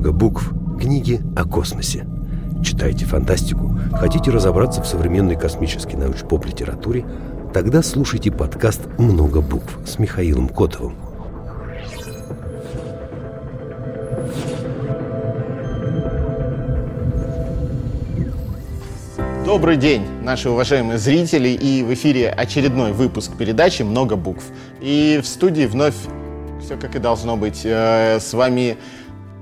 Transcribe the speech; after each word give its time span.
много 0.00 0.12
букв 0.12 0.54
книги 0.80 1.20
о 1.36 1.44
космосе. 1.44 2.06
Читайте 2.64 3.04
фантастику, 3.04 3.78
хотите 3.92 4.30
разобраться 4.30 4.82
в 4.82 4.86
современной 4.86 5.36
космической 5.36 5.96
научно-поп-литературе, 5.96 7.04
тогда 7.52 7.82
слушайте 7.82 8.32
подкаст 8.32 8.80
«Много 8.96 9.42
букв» 9.42 9.78
с 9.86 9.98
Михаилом 9.98 10.48
Котовым. 10.48 10.94
Добрый 19.44 19.76
день, 19.76 20.06
наши 20.22 20.48
уважаемые 20.48 20.96
зрители, 20.96 21.50
и 21.50 21.82
в 21.82 21.92
эфире 21.92 22.30
очередной 22.30 22.92
выпуск 22.92 23.32
передачи 23.36 23.82
«Много 23.82 24.16
букв». 24.16 24.44
И 24.80 25.20
в 25.22 25.26
студии 25.26 25.66
вновь 25.66 25.96
все 26.70 26.76
как 26.76 26.94
и 26.94 26.98
должно 26.98 27.36
быть. 27.36 27.62
Э, 27.64 28.18
с 28.20 28.32
вами 28.32 28.76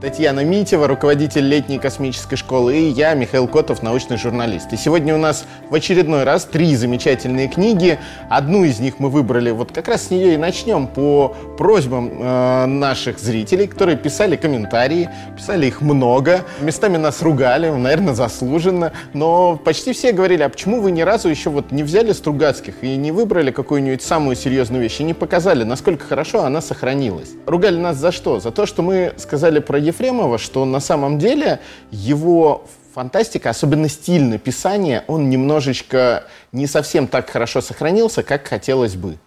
Татьяна 0.01 0.45
Митева, 0.45 0.87
руководитель 0.87 1.43
летней 1.43 1.80
космической 1.80 2.37
школы, 2.37 2.79
и 2.79 2.88
я, 2.91 3.15
Михаил 3.15 3.48
Котов, 3.48 3.83
научный 3.83 4.16
журналист. 4.16 4.73
И 4.73 4.77
сегодня 4.77 5.12
у 5.12 5.19
нас 5.19 5.45
в 5.71 5.74
очередной 5.74 6.23
раз 6.23 6.45
три 6.45 6.77
замечательные 6.77 7.48
книги. 7.48 7.98
Одну 8.30 8.62
из 8.62 8.79
них 8.79 9.01
мы 9.01 9.11
выбрали, 9.11 9.51
вот 9.51 9.73
как 9.73 9.88
раз 9.88 10.07
с 10.07 10.11
нее 10.11 10.34
и 10.34 10.37
начнем, 10.37 10.87
по 10.87 11.34
просьбам 11.59 12.12
э, 12.12 12.66
наших 12.66 13.19
зрителей, 13.19 13.66
которые 13.66 13.97
писали 13.97 14.37
комментарии, 14.37 15.11
писали 15.37 15.66
их 15.66 15.80
много, 15.80 16.43
местами 16.60 16.96
нас 16.96 17.21
ругали, 17.21 17.69
наверное, 17.69 18.15
заслуженно, 18.15 18.93
но 19.15 19.57
почти 19.57 19.93
все 19.93 20.12
говорили, 20.12 20.45
а 20.45 20.49
почему 20.49 20.80
вы 20.80 20.93
ни 20.93 21.01
разу 21.01 21.29
еще 21.29 21.51
вот 21.51 21.73
не 21.73 21.83
взяли 21.83 22.12
Стругацких 22.12 22.85
и 22.85 22.95
не 22.95 23.10
выбрали 23.10 23.51
какую-нибудь 23.51 24.02
самую 24.02 24.37
серьезную 24.37 24.80
вещь, 24.80 25.01
и 25.01 25.02
не 25.02 25.15
показали, 25.15 25.65
насколько 25.65 26.07
хорошо 26.07 26.45
она 26.45 26.60
сохранилась. 26.60 27.30
Ругали 27.46 27.79
нас 27.79 27.96
за 27.96 28.12
что? 28.12 28.38
За 28.38 28.52
то, 28.52 28.65
что 28.65 28.83
мы 28.83 29.12
сказали 29.16 29.59
про 29.59 29.88
Ефремова, 29.88 30.38
что 30.38 30.65
на 30.65 30.80
самом 30.80 31.18
деле 31.18 31.60
его 31.90 32.65
фантастика, 32.95 33.51
особенно 33.51 33.88
стиль 33.88 34.24
написания, 34.24 35.04
он 35.07 35.30
немножечко 35.30 36.24
не 36.52 36.66
совсем 36.66 37.07
так 37.07 37.30
хорошо 37.30 37.60
сохранился, 37.60 38.23
как 38.23 38.46
хотелось 38.46 38.96
бы. 38.96 39.18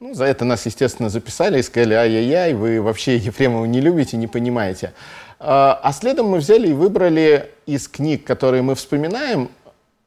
Ну, 0.00 0.14
за 0.14 0.26
это 0.26 0.44
нас, 0.44 0.64
естественно, 0.66 1.08
записали 1.08 1.58
и 1.58 1.62
сказали, 1.62 1.94
ай-яй-яй, 1.94 2.54
вы 2.54 2.80
вообще 2.80 3.16
Ефремова 3.16 3.64
не 3.64 3.80
любите, 3.80 4.16
не 4.16 4.28
понимаете. 4.28 4.92
А, 5.40 5.78
а 5.82 5.92
следом 5.92 6.26
мы 6.26 6.38
взяли 6.38 6.68
и 6.68 6.72
выбрали 6.72 7.50
из 7.66 7.88
книг, 7.88 8.24
которые 8.24 8.62
мы 8.62 8.74
вспоминаем, 8.74 9.50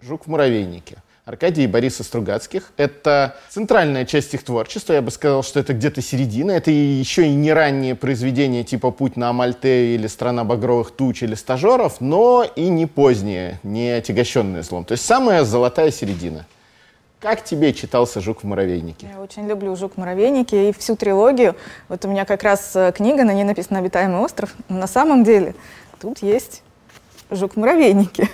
«Жук 0.02 0.26
в 0.26 0.28
муравейнике». 0.28 0.98
Аркадия 1.24 1.66
и 1.66 1.68
Бориса 1.68 2.04
Стругацких. 2.04 2.72
Это 2.78 3.36
центральная 3.50 4.06
часть 4.06 4.34
их 4.34 4.44
творчества. 4.44 4.94
Я 4.94 5.04
бы 5.04 5.12
сказал, 5.12 5.44
что 5.44 5.60
это 5.60 5.74
где-то 5.74 6.02
середина. 6.02 6.52
Это 6.52 6.72
еще 6.72 7.28
и 7.28 7.36
не 7.36 7.54
ранние 7.54 7.94
произведения 7.94 8.64
типа 8.64 8.90
«Путь 8.90 9.18
на 9.18 9.30
Амальте» 9.30 9.94
или 9.94 10.08
«Страна 10.08 10.44
багровых 10.44 10.90
туч» 10.90 11.22
или 11.22 11.36
«Стажеров», 11.36 12.02
но 12.02 12.44
и 12.56 12.70
не 12.70 12.88
поздние, 12.88 13.60
не 13.62 13.92
отягощенные 13.92 14.64
злом. 14.64 14.84
То 14.84 14.94
есть 14.94 15.06
самая 15.06 15.44
золотая 15.44 15.92
середина. 15.92 16.48
Как 17.20 17.44
тебе 17.44 17.72
читался 17.72 18.20
«Жук 18.20 18.42
в 18.42 18.48
муравейнике»? 18.48 19.08
Я 19.14 19.22
очень 19.22 19.48
люблю 19.48 19.76
«Жук 19.76 19.94
в 19.94 19.98
муравейнике» 19.98 20.70
и 20.70 20.74
всю 20.74 20.96
трилогию. 20.96 21.56
Вот 21.88 22.04
у 22.04 22.08
меня 22.08 22.26
как 22.26 22.42
раз 22.42 22.76
э, 22.76 22.92
книга, 22.98 23.24
на 23.26 23.34
ней 23.36 23.44
написано 23.44 23.78
«Обитаемый 23.78 24.22
остров». 24.22 24.56
Но 24.70 24.80
на 24.80 24.88
самом 24.88 25.24
деле 25.24 25.54
тут 26.00 26.24
есть 26.24 26.64
«Жук 27.30 27.54
в 27.54 27.58
муравейнике». 27.58 28.28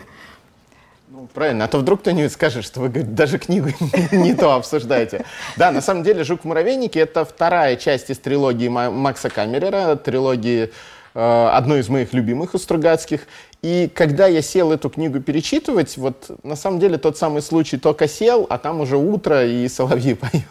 Ну, 1.18 1.28
правильно, 1.34 1.66
а 1.66 1.68
то 1.68 1.80
вдруг 1.80 2.02
кто-нибудь 2.02 2.32
скажет, 2.32 2.64
что 2.64 2.80
вы 2.82 2.90
даже 2.90 3.40
книгу 3.40 3.70
не 4.12 4.36
то 4.36 4.54
обсуждаете. 4.54 5.26
Да, 5.56 5.72
на 5.72 5.82
самом 5.82 6.04
деле 6.04 6.24
«Жук 6.24 6.42
в 6.42 6.46
муравейнике»— 6.46 7.00
это 7.02 7.26
вторая 7.26 7.76
часть 7.76 8.12
из 8.12 8.20
трилогии 8.20 8.68
Макса 8.68 9.32
Камерера, 9.32 9.96
трилогии 9.96 10.72
э, 11.16 11.50
одной 11.52 11.80
из 11.80 11.90
моих 11.90 12.14
любимых 12.14 12.54
у 12.54 12.60
Стругацких. 12.60 13.22
И 13.64 13.90
когда 13.96 14.28
я 14.28 14.44
сел 14.44 14.72
эту 14.72 14.92
книгу 14.92 15.20
перечитывать, 15.20 15.98
вот 15.98 16.38
на 16.44 16.56
самом 16.56 16.80
деле 16.80 17.00
тот 17.00 17.18
самый 17.18 17.42
случай 17.42 17.78
только 17.78 18.08
сел, 18.08 18.46
а 18.48 18.60
там 18.60 18.82
уже 18.82 18.96
утро 18.96 19.44
и 19.44 19.68
соловьи 19.70 20.14
поют. 20.14 20.46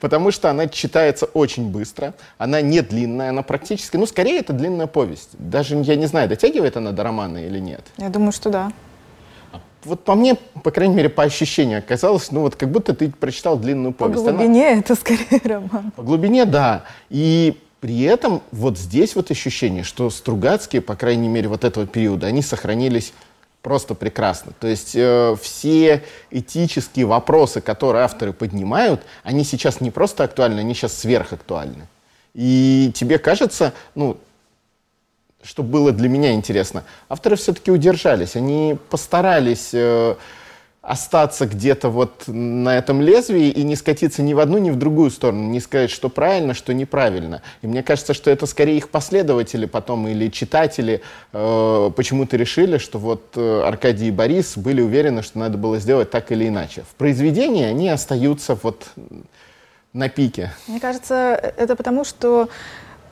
Потому 0.00 0.30
что 0.30 0.48
она 0.48 0.68
читается 0.68 1.26
очень 1.26 1.70
быстро, 1.70 2.14
она 2.38 2.62
не 2.62 2.80
длинная, 2.80 3.28
она 3.28 3.42
практически, 3.42 3.98
ну, 3.98 4.06
скорее 4.06 4.38
это 4.38 4.54
длинная 4.54 4.86
повесть. 4.86 5.32
Даже 5.34 5.76
я 5.76 5.96
не 5.96 6.06
знаю, 6.06 6.30
дотягивает 6.30 6.78
она 6.78 6.92
до 6.92 7.02
романа 7.02 7.44
или 7.44 7.58
нет. 7.58 7.82
Я 7.98 8.08
думаю, 8.08 8.32
что 8.32 8.48
да 8.48 8.72
вот 9.84 10.04
по 10.04 10.14
мне, 10.14 10.36
по 10.62 10.70
крайней 10.70 10.94
мере, 10.94 11.08
по 11.08 11.22
ощущениям 11.22 11.78
оказалось, 11.78 12.30
ну 12.30 12.40
вот 12.40 12.56
как 12.56 12.70
будто 12.70 12.94
ты 12.94 13.10
прочитал 13.10 13.56
длинную 13.56 13.92
повесть. 13.92 14.24
По 14.24 14.32
глубине 14.32 14.68
Она... 14.68 14.78
это 14.80 14.94
скорее 14.94 15.40
роман. 15.44 15.92
По 15.96 16.02
глубине, 16.02 16.44
да. 16.44 16.84
И 17.10 17.58
при 17.80 18.02
этом 18.02 18.42
вот 18.52 18.78
здесь 18.78 19.16
вот 19.16 19.30
ощущение, 19.30 19.82
что 19.82 20.08
Стругацкие, 20.10 20.82
по 20.82 20.94
крайней 20.94 21.28
мере, 21.28 21.48
вот 21.48 21.64
этого 21.64 21.86
периода, 21.86 22.28
они 22.28 22.42
сохранились 22.42 23.12
просто 23.62 23.94
прекрасно. 23.94 24.52
То 24.58 24.66
есть 24.66 24.94
э, 24.94 25.36
все 25.40 26.04
этические 26.30 27.06
вопросы, 27.06 27.60
которые 27.60 28.04
авторы 28.04 28.32
поднимают, 28.32 29.02
они 29.22 29.44
сейчас 29.44 29.80
не 29.80 29.90
просто 29.90 30.24
актуальны, 30.24 30.60
они 30.60 30.74
сейчас 30.74 30.98
сверхактуальны. 30.98 31.86
И 32.34 32.92
тебе 32.94 33.18
кажется, 33.18 33.72
ну, 33.94 34.16
что 35.42 35.62
было 35.62 35.92
для 35.92 36.08
меня 36.08 36.32
интересно, 36.32 36.84
авторы 37.08 37.36
все-таки 37.36 37.70
удержались, 37.70 38.36
они 38.36 38.78
постарались 38.90 39.70
э, 39.72 40.16
остаться 40.82 41.46
где-то 41.46 41.90
вот 41.90 42.24
на 42.26 42.76
этом 42.76 43.00
лезвии 43.00 43.48
и 43.48 43.62
не 43.62 43.76
скатиться 43.76 44.20
ни 44.20 44.34
в 44.34 44.40
одну, 44.40 44.58
ни 44.58 44.70
в 44.70 44.76
другую 44.76 45.10
сторону, 45.10 45.48
не 45.48 45.60
сказать, 45.60 45.90
что 45.90 46.08
правильно, 46.08 46.54
что 46.54 46.74
неправильно. 46.74 47.40
И 47.62 47.68
мне 47.68 47.84
кажется, 47.84 48.14
что 48.14 48.30
это 48.30 48.46
скорее 48.46 48.78
их 48.78 48.88
последователи 48.88 49.66
потом 49.66 50.08
или 50.08 50.28
читатели 50.28 51.00
э, 51.32 51.90
почему-то 51.94 52.36
решили, 52.36 52.78
что 52.78 52.98
вот 52.98 53.22
э, 53.36 53.62
Аркадий 53.64 54.08
и 54.08 54.10
Борис 54.10 54.58
были 54.58 54.80
уверены, 54.80 55.22
что 55.22 55.38
надо 55.38 55.56
было 55.56 55.78
сделать 55.78 56.10
так 56.10 56.32
или 56.32 56.48
иначе. 56.48 56.82
В 56.90 56.96
произведении 56.96 57.64
они 57.64 57.88
остаются 57.88 58.58
вот 58.60 58.88
на 59.92 60.08
пике. 60.08 60.50
Мне 60.66 60.80
кажется, 60.80 61.54
это 61.56 61.76
потому, 61.76 62.04
что 62.04 62.48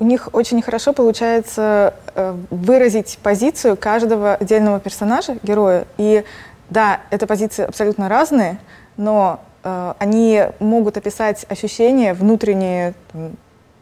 у 0.00 0.04
них 0.04 0.30
очень 0.32 0.60
хорошо 0.62 0.92
получается 0.92 1.94
э, 2.14 2.34
выразить 2.48 3.18
позицию 3.22 3.76
каждого 3.76 4.34
отдельного 4.34 4.80
персонажа, 4.80 5.36
героя. 5.42 5.84
И 5.98 6.24
да, 6.70 7.00
это 7.10 7.26
позиции 7.26 7.64
абсолютно 7.64 8.08
разные, 8.08 8.58
но 8.96 9.40
э, 9.62 9.94
они 9.98 10.44
могут 10.58 10.96
описать 10.96 11.44
ощущения, 11.50 12.14
внутренние 12.14 12.94
там, 13.12 13.32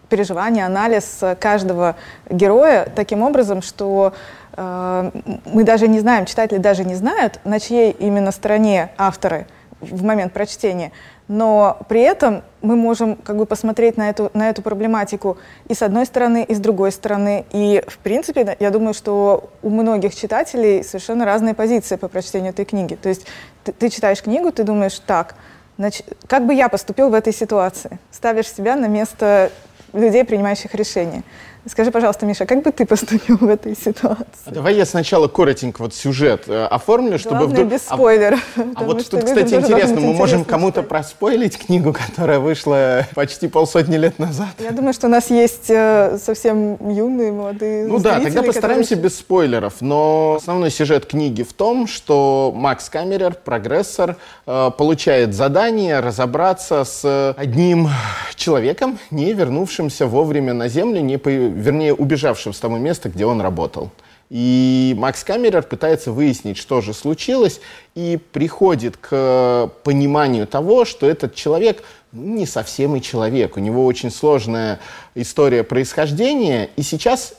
переживания, 0.08 0.66
анализ 0.66 1.20
каждого 1.38 1.94
героя 2.28 2.90
таким 2.96 3.22
образом, 3.22 3.62
что 3.62 4.12
э, 4.56 5.10
мы 5.44 5.62
даже 5.62 5.86
не 5.86 6.00
знаем, 6.00 6.26
читатели 6.26 6.58
даже 6.58 6.84
не 6.84 6.96
знают, 6.96 7.38
на 7.44 7.60
чьей 7.60 7.92
именно 7.92 8.32
стороне 8.32 8.90
авторы 8.98 9.46
в 9.80 10.02
момент 10.04 10.32
прочтения 10.32 10.92
но 11.28 11.78
при 11.88 12.00
этом 12.00 12.42
мы 12.62 12.74
можем 12.74 13.16
как 13.16 13.36
бы 13.36 13.44
посмотреть 13.44 13.98
на 13.98 14.08
эту, 14.08 14.30
на 14.32 14.48
эту 14.48 14.62
проблематику 14.62 15.36
и 15.68 15.74
с 15.74 15.82
одной 15.82 16.06
стороны, 16.06 16.42
и 16.42 16.54
с 16.54 16.58
другой 16.58 16.90
стороны. 16.90 17.44
И, 17.52 17.84
в 17.86 17.98
принципе, 17.98 18.56
я 18.58 18.70
думаю, 18.70 18.94
что 18.94 19.50
у 19.62 19.68
многих 19.68 20.14
читателей 20.14 20.82
совершенно 20.82 21.26
разные 21.26 21.54
позиции 21.54 21.96
по 21.96 22.08
прочтению 22.08 22.50
этой 22.50 22.64
книги. 22.64 22.94
То 22.94 23.10
есть 23.10 23.26
ты, 23.62 23.72
ты 23.72 23.90
читаешь 23.90 24.22
книгу, 24.22 24.50
ты 24.50 24.64
думаешь, 24.64 24.98
так, 24.98 25.34
значит, 25.76 26.06
как 26.26 26.46
бы 26.46 26.54
я 26.54 26.70
поступил 26.70 27.10
в 27.10 27.14
этой 27.14 27.34
ситуации? 27.34 27.98
Ставишь 28.10 28.50
себя 28.50 28.74
на 28.74 28.86
место 28.86 29.52
людей, 29.92 30.24
принимающих 30.24 30.74
решения. 30.74 31.22
Скажи, 31.68 31.90
пожалуйста, 31.90 32.24
Миша, 32.24 32.46
как 32.46 32.62
бы 32.62 32.72
ты 32.72 32.86
поступил 32.86 33.36
в 33.36 33.48
этой 33.48 33.76
ситуации? 33.76 34.24
А 34.46 34.50
давай 34.50 34.74
я 34.74 34.86
сначала 34.86 35.28
коротенько 35.28 35.82
вот 35.82 35.94
сюжет 35.94 36.44
э, 36.46 36.64
оформлю, 36.64 37.18
чтобы 37.18 37.38
Главное, 37.38 37.64
вдруг... 37.64 37.72
без 37.72 37.86
а 37.88 37.94
спойлеров. 37.94 38.40
А, 38.56 38.62
а 38.76 38.84
вот 38.84 39.08
тут, 39.08 39.24
кстати, 39.24 39.54
интересно, 39.54 40.00
мы 40.00 40.14
можем 40.14 40.44
кому-то 40.44 40.82
проспойлить 40.82 41.58
книгу, 41.58 41.92
которая 42.06 42.38
вышла 42.38 43.06
почти 43.14 43.48
полсотни 43.48 43.96
лет 43.96 44.18
назад. 44.18 44.48
Я 44.58 44.70
думаю, 44.70 44.92
что 44.94 45.08
у 45.08 45.10
нас 45.10 45.30
есть 45.30 45.68
э, 45.68 46.18
совсем 46.22 46.78
юные, 46.90 47.32
молодые 47.32 47.86
Ну 47.86 47.98
да, 47.98 48.20
тогда 48.20 48.42
постараемся 48.42 48.90
которые... 48.90 49.04
без 49.04 49.18
спойлеров, 49.18 49.74
но 49.80 50.36
основной 50.36 50.70
сюжет 50.70 51.06
книги 51.06 51.42
в 51.42 51.52
том, 51.52 51.86
что 51.86 52.52
Макс 52.54 52.88
Камерер, 52.88 53.34
прогрессор, 53.34 54.16
э, 54.46 54.70
получает 54.76 55.34
задание 55.34 56.00
разобраться 56.00 56.84
с 56.84 57.34
одним 57.36 57.88
человеком, 58.36 58.98
не 59.10 59.32
вернувшимся 59.32 60.06
вовремя 60.06 60.54
на 60.54 60.68
Землю, 60.68 61.00
не 61.00 61.18
по 61.18 61.28
вернее, 61.58 61.94
убежавшим 61.94 62.52
с 62.52 62.60
того 62.60 62.78
места, 62.78 63.08
где 63.08 63.26
он 63.26 63.40
работал. 63.40 63.90
И 64.30 64.94
Макс 64.98 65.24
Камерер 65.24 65.62
пытается 65.62 66.12
выяснить, 66.12 66.58
что 66.58 66.80
же 66.80 66.92
случилось, 66.92 67.60
и 67.94 68.18
приходит 68.32 68.96
к 68.98 69.70
пониманию 69.84 70.46
того, 70.46 70.84
что 70.84 71.08
этот 71.08 71.34
человек 71.34 71.82
ну, 72.12 72.36
не 72.36 72.46
совсем 72.46 72.94
и 72.96 73.02
человек. 73.02 73.56
У 73.56 73.60
него 73.60 73.86
очень 73.86 74.10
сложная 74.10 74.80
история 75.14 75.64
происхождения, 75.64 76.68
и 76.76 76.82
сейчас 76.82 77.34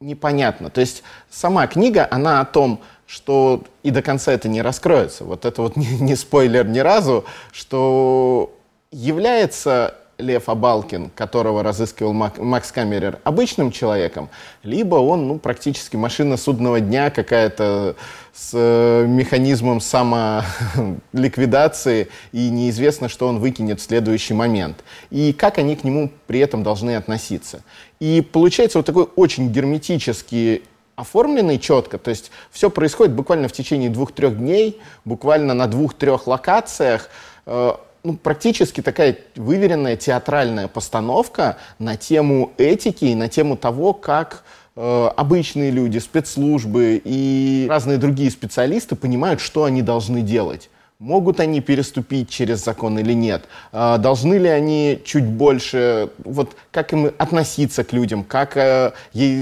непонятно. 0.00 0.68
То 0.68 0.82
есть 0.82 1.02
сама 1.30 1.66
книга, 1.66 2.06
она 2.10 2.40
о 2.40 2.44
том, 2.44 2.80
что 3.06 3.62
и 3.82 3.90
до 3.90 4.02
конца 4.02 4.32
это 4.32 4.48
не 4.48 4.60
раскроется. 4.60 5.24
Вот 5.24 5.46
это 5.46 5.62
вот 5.62 5.76
не, 5.76 5.86
не 5.98 6.14
спойлер 6.14 6.66
ни 6.66 6.80
разу, 6.80 7.24
что 7.52 8.52
является 8.90 9.94
Лев 10.22 10.48
Абалкин, 10.48 11.10
которого 11.10 11.62
разыскивал 11.62 12.14
Макс 12.14 12.72
Камерер, 12.72 13.18
обычным 13.24 13.70
человеком, 13.70 14.30
либо 14.62 14.94
он 14.96 15.28
ну, 15.28 15.38
практически 15.38 15.96
машина 15.96 16.38
судного 16.38 16.80
дня 16.80 17.10
какая-то 17.10 17.96
с 18.32 18.52
э, 18.54 19.04
механизмом 19.06 19.80
самоликвидации, 19.80 22.08
и 22.32 22.48
неизвестно, 22.48 23.10
что 23.10 23.28
он 23.28 23.40
выкинет 23.40 23.80
в 23.80 23.82
следующий 23.82 24.32
момент. 24.32 24.82
И 25.10 25.34
как 25.34 25.58
они 25.58 25.76
к 25.76 25.84
нему 25.84 26.10
при 26.26 26.40
этом 26.40 26.62
должны 26.62 26.96
относиться. 26.96 27.62
И 28.00 28.22
получается 28.22 28.78
вот 28.78 28.86
такой 28.86 29.06
очень 29.16 29.52
герметический 29.52 30.62
оформленный 30.96 31.58
четко, 31.58 31.98
то 31.98 32.10
есть 32.10 32.30
все 32.50 32.70
происходит 32.70 33.14
буквально 33.14 33.48
в 33.48 33.52
течение 33.52 33.90
двух-трех 33.90 34.38
дней, 34.38 34.80
буквально 35.04 35.52
на 35.54 35.66
двух-трех 35.66 36.26
локациях, 36.26 37.08
э, 37.46 37.72
ну, 38.04 38.14
практически 38.16 38.80
такая 38.80 39.16
выверенная 39.36 39.96
театральная 39.96 40.68
постановка 40.68 41.58
на 41.78 41.96
тему 41.96 42.52
этики 42.58 43.06
и 43.06 43.14
на 43.14 43.28
тему 43.28 43.56
того, 43.56 43.92
как 43.92 44.44
э, 44.74 45.10
обычные 45.16 45.70
люди, 45.70 45.98
спецслужбы 45.98 47.00
и 47.04 47.66
разные 47.68 47.98
другие 47.98 48.30
специалисты 48.30 48.96
понимают, 48.96 49.40
что 49.40 49.64
они 49.64 49.82
должны 49.82 50.22
делать. 50.22 50.68
Могут 51.02 51.40
они 51.40 51.60
переступить 51.60 52.30
через 52.30 52.64
закон 52.64 52.96
или 52.96 53.12
нет? 53.12 53.46
А, 53.72 53.98
должны 53.98 54.34
ли 54.34 54.48
они 54.48 55.00
чуть 55.04 55.24
больше, 55.24 56.10
вот 56.18 56.54
как 56.70 56.92
им 56.92 57.10
относиться 57.18 57.82
к 57.82 57.92
людям? 57.92 58.22
Как, 58.22 58.56
э, 58.56 58.92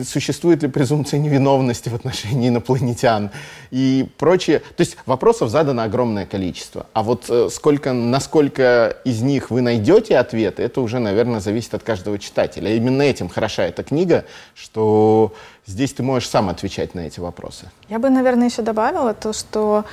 существует 0.06 0.62
ли 0.62 0.70
презумпция 0.70 1.20
невиновности 1.20 1.90
в 1.90 1.94
отношении 1.94 2.48
инопланетян? 2.48 3.30
И 3.70 4.08
прочее. 4.16 4.60
То 4.60 4.80
есть 4.80 4.96
вопросов 5.04 5.50
задано 5.50 5.82
огромное 5.82 6.24
количество. 6.24 6.86
А 6.94 7.02
вот 7.02 7.26
э, 7.28 7.50
сколько, 7.52 7.92
насколько 7.92 8.96
из 9.04 9.20
них 9.20 9.50
вы 9.50 9.60
найдете 9.60 10.16
ответы, 10.16 10.62
это 10.62 10.80
уже, 10.80 10.98
наверное, 10.98 11.40
зависит 11.40 11.74
от 11.74 11.82
каждого 11.82 12.18
читателя. 12.18 12.74
Именно 12.74 13.02
этим 13.02 13.28
хороша 13.28 13.64
эта 13.64 13.82
книга, 13.82 14.24
что 14.54 15.34
здесь 15.66 15.92
ты 15.92 16.02
можешь 16.02 16.30
сам 16.30 16.48
отвечать 16.48 16.94
на 16.94 17.00
эти 17.00 17.20
вопросы. 17.20 17.70
Я 17.90 17.98
бы, 17.98 18.08
наверное, 18.08 18.48
еще 18.48 18.62
добавила 18.62 19.12
то, 19.12 19.34
что 19.34 19.84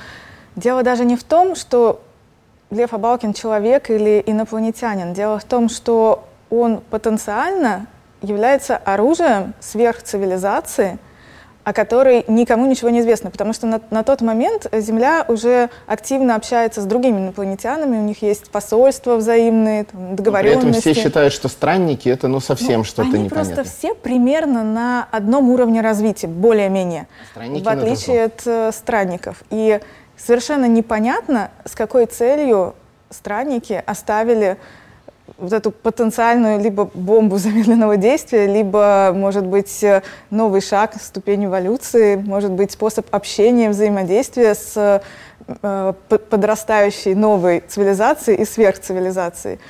Дело 0.58 0.82
даже 0.82 1.04
не 1.04 1.16
в 1.16 1.22
том, 1.22 1.54
что 1.54 2.00
Лев 2.70 2.92
Абалкин 2.92 3.32
человек 3.32 3.90
или 3.90 4.22
инопланетянин. 4.26 5.14
Дело 5.14 5.38
в 5.38 5.44
том, 5.44 5.68
что 5.68 6.24
он 6.50 6.80
потенциально 6.90 7.86
является 8.22 8.76
оружием 8.76 9.54
сверхцивилизации, 9.60 10.98
о 11.62 11.72
которой 11.72 12.24
никому 12.28 12.66
ничего 12.66 12.88
не 12.88 13.00
известно, 13.00 13.30
потому 13.30 13.52
что 13.52 13.66
на, 13.66 13.80
на 13.90 14.02
тот 14.02 14.22
момент 14.22 14.66
Земля 14.72 15.24
уже 15.28 15.68
активно 15.86 16.34
общается 16.34 16.80
с 16.80 16.86
другими 16.86 17.18
инопланетянами, 17.18 17.98
у 17.98 18.02
них 18.02 18.22
есть 18.22 18.50
посольства 18.50 19.16
взаимные, 19.16 19.84
там, 19.84 20.16
договоренности. 20.16 20.62
При 20.62 20.70
этом 20.70 20.80
все 20.80 20.94
считают, 20.94 21.32
что 21.32 21.48
странники 21.48 22.08
это 22.08 22.26
ну 22.26 22.40
совсем 22.40 22.78
ну, 22.78 22.84
что-то 22.84 23.02
они 23.02 23.24
непонятное. 23.24 23.54
просто 23.54 23.70
все 23.70 23.94
примерно 23.94 24.64
на 24.64 25.08
одном 25.12 25.50
уровне 25.50 25.82
развития, 25.82 26.26
более-менее, 26.26 27.06
странники 27.30 27.62
в 27.62 27.68
отличие 27.68 28.24
от 28.24 28.46
э, 28.46 28.72
странников. 28.72 29.42
И 29.50 29.78
Совершенно 30.18 30.66
непонятно, 30.66 31.50
с 31.64 31.74
какой 31.74 32.06
целью 32.06 32.74
странники 33.10 33.82
оставили 33.86 34.58
вот 35.38 35.52
эту 35.52 35.70
потенциальную 35.70 36.60
либо 36.60 36.90
бомбу 36.92 37.38
замедленного 37.38 37.96
действия, 37.96 38.46
либо, 38.46 39.12
может 39.14 39.46
быть, 39.46 39.84
новый 40.30 40.60
шаг, 40.60 40.94
ступень 41.00 41.46
эволюции, 41.46 42.16
может 42.16 42.50
быть, 42.50 42.72
способ 42.72 43.06
общения, 43.14 43.70
взаимодействия 43.70 44.54
с 44.54 45.00
э, 45.62 45.92
подрастающей 46.08 47.14
новой 47.14 47.60
цивилизацией 47.60 48.42
и 48.42 48.44
сверхцивилизацией. 48.44 49.60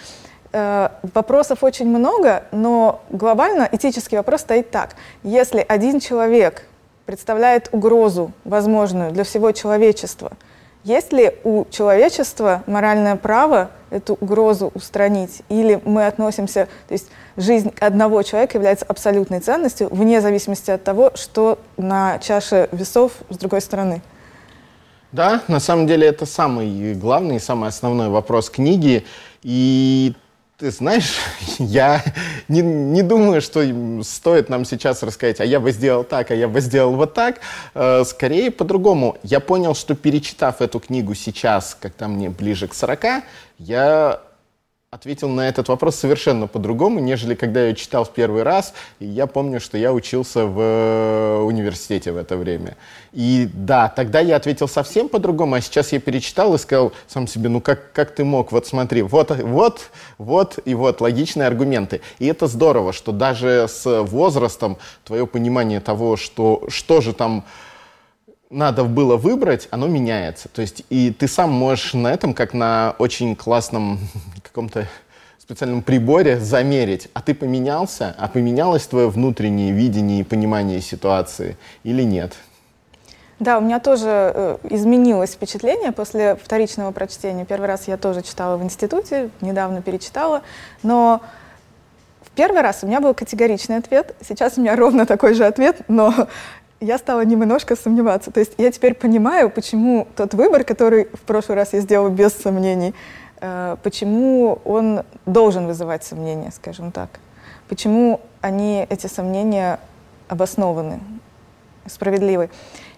Э, 0.53 0.89
вопросов 1.15 1.63
очень 1.63 1.89
много, 1.89 2.45
но 2.53 3.03
глобально 3.11 3.69
этический 3.71 4.17
вопрос 4.17 4.41
стоит 4.43 4.71
так. 4.71 4.97
Если 5.23 5.65
один 5.69 6.01
человек 6.01 6.65
представляет 7.09 7.71
угрозу 7.73 8.33
возможную 8.45 9.13
для 9.13 9.25
всего 9.25 9.53
человечества. 9.53 10.33
Есть 10.85 11.11
ли 11.11 11.37
у 11.43 11.65
человечества 11.71 12.63
моральное 12.67 13.17
право 13.17 13.71
эту 13.89 14.13
угрозу 14.21 14.71
устранить? 14.75 15.41
Или 15.49 15.81
мы 15.87 16.07
относимся, 16.07 16.69
то 16.87 16.93
есть 16.93 17.07
жизнь 17.39 17.73
одного 17.81 18.23
человека 18.23 18.59
является 18.59 18.85
абсолютной 18.85 19.41
ценностью, 19.41 19.89
вне 19.91 20.21
зависимости 20.21 20.71
от 20.71 20.85
того, 20.85 21.11
что 21.15 21.59
на 21.79 22.19
чаше 22.19 22.69
весов 22.73 23.13
с 23.31 23.39
другой 23.39 23.63
стороны? 23.63 24.03
Да, 25.11 25.41
на 25.49 25.61
самом 25.61 25.87
деле 25.87 26.07
это 26.07 26.27
самый 26.27 26.93
главный 26.93 27.37
и 27.37 27.41
самый 27.41 27.71
основной 27.71 28.11
вопрос 28.11 28.51
книги. 28.51 29.07
И 29.43 30.15
ты 30.59 30.73
знаешь, 30.73 31.15
я 31.59 32.03
не, 32.49 32.63
не 32.63 33.03
думаю, 33.03 33.41
что 33.41 33.63
стоит 34.03 34.49
нам 34.49 34.65
сейчас 34.65 35.03
рассказать, 35.03 35.41
а 35.41 35.45
я 35.45 35.61
бы 35.61 35.71
сделал 35.71 36.03
так, 36.03 36.33
а 36.33 36.35
я 36.35 36.49
бы 36.49 36.61
сделал 36.61 36.97
вот 36.97 37.15
так. 37.15 37.41
Э, 37.75 38.03
скорее 38.05 38.51
по-другому. 38.51 39.17
Я 39.23 39.39
понял, 39.39 39.75
что 39.75 39.95
перечитав 39.95 40.61
эту 40.61 40.81
книгу 40.81 41.15
сейчас, 41.15 41.77
когда 41.81 42.09
мне 42.09 42.29
ближе 42.29 42.67
к 42.67 42.75
40, 42.75 43.23
я 43.59 44.21
ответил 44.91 45.29
на 45.29 45.47
этот 45.47 45.69
вопрос 45.69 45.97
совершенно 45.97 46.47
по-другому, 46.47 46.99
нежели 46.99 47.35
когда 47.35 47.67
я 47.67 47.75
читал 47.75 48.07
в 48.07 48.11
первый 48.15 48.43
раз. 48.43 48.73
И 49.01 49.05
я 49.05 49.27
помню, 49.27 49.61
что 49.61 49.77
я 49.77 49.93
учился 49.93 50.47
в 50.47 50.59
э, 50.59 51.43
университете 51.43 52.11
в 52.11 52.17
это 52.17 52.39
время. 52.39 52.75
И 53.13 53.51
да, 53.53 53.91
тогда 53.91 54.21
я 54.21 54.37
ответил 54.37 54.67
совсем 54.67 55.11
по-другому, 55.11 55.57
а 55.57 55.61
сейчас 55.61 55.93
я 55.93 56.01
перечитал 56.01 56.55
и 56.55 56.59
сказал 56.59 56.95
сам 57.07 57.27
себе, 57.27 57.51
ну 57.51 57.61
как, 57.61 57.93
как 57.93 58.15
ты 58.15 58.25
мог, 58.25 58.51
вот 58.51 58.67
смотри, 58.67 59.03
вот, 59.03 59.31
вот, 59.31 59.91
вот 60.17 60.59
и 60.65 60.75
вот 60.75 61.03
логичные 61.03 61.49
аргументы. 61.49 62.01
И 62.19 62.25
это 62.25 62.47
здорово, 62.47 62.95
что 62.95 63.13
даже 63.13 63.67
с 63.69 63.85
возрастом 64.05 64.79
твое 65.05 65.27
понимание 65.27 65.81
того, 65.81 66.17
что, 66.17 66.65
что 66.69 67.03
же 67.03 67.13
там 67.13 67.45
надо 68.51 68.85
было 68.85 69.17
выбрать, 69.17 69.69
оно 69.71 69.89
меняется. 69.89 70.49
То 70.49 70.63
есть 70.63 70.85
и 70.91 71.11
ты 71.11 71.29
сам 71.29 71.51
можешь 71.51 71.95
на 71.95 72.09
этом, 72.09 72.35
как 72.35 72.55
на 72.55 72.95
очень 72.99 73.37
классном 73.37 73.99
каком-то 74.43 74.87
специальном 75.39 75.83
приборе 75.83 76.39
замерить, 76.39 77.09
а 77.15 77.23
ты 77.23 77.35
поменялся, 77.35 78.15
а 78.19 78.29
поменялось 78.29 78.87
твое 78.87 79.09
внутреннее 79.09 79.73
видение 79.73 80.21
и 80.21 80.23
понимание 80.23 80.81
ситуации 80.83 81.57
или 81.85 82.03
нет? 82.03 82.35
Да, 83.39 83.59
у 83.59 83.61
меня 83.61 83.79
тоже 83.79 84.09
э, 84.35 84.57
изменилось 84.65 85.31
впечатление 85.31 85.93
после 85.93 86.35
вторичного 86.35 86.91
прочтения. 86.91 87.47
Первый 87.47 87.67
раз 87.67 87.87
я 87.87 87.97
тоже 87.97 88.23
читала 88.23 88.57
в 88.57 88.65
институте, 88.65 89.31
недавно 89.41 89.81
перечитала, 89.81 90.43
но 90.83 91.23
в 92.21 92.31
первый 92.31 92.61
раз 92.61 92.81
у 92.83 92.87
меня 92.87 93.01
был 93.01 93.15
категоричный 93.15 93.77
ответ, 93.77 94.15
сейчас 94.27 94.59
у 94.59 94.61
меня 94.61 94.77
ровно 94.77 95.07
такой 95.07 95.35
же 95.35 95.47
ответ, 95.47 95.79
но 95.89 96.29
я 96.81 96.99
стала 96.99 97.25
немножко 97.25 97.77
сомневаться. 97.77 98.31
То 98.31 98.41
есть 98.41 98.53
я 98.59 98.71
теперь 98.71 98.95
понимаю, 98.95 99.51
почему 99.51 100.07
тот 100.17 100.35
выбор, 100.35 100.65
который 100.65 101.09
в 101.13 101.21
прошлый 101.21 101.57
раз 101.57 101.73
я 101.73 101.81
сделала 101.81 102.09
без 102.09 102.33
сомнений, 102.33 102.95
э, 103.41 103.77
почему 103.83 104.61
он 104.65 105.03
должен 105.27 105.67
вызывать 105.67 106.05
сомнения, 106.05 106.51
скажем 106.53 106.93
так. 106.93 107.11
Почему 107.69 108.21
они, 108.41 108.87
эти 108.89 109.07
сомнения, 109.07 109.81
обоснованы, 110.29 111.01
справедливы. 111.87 112.51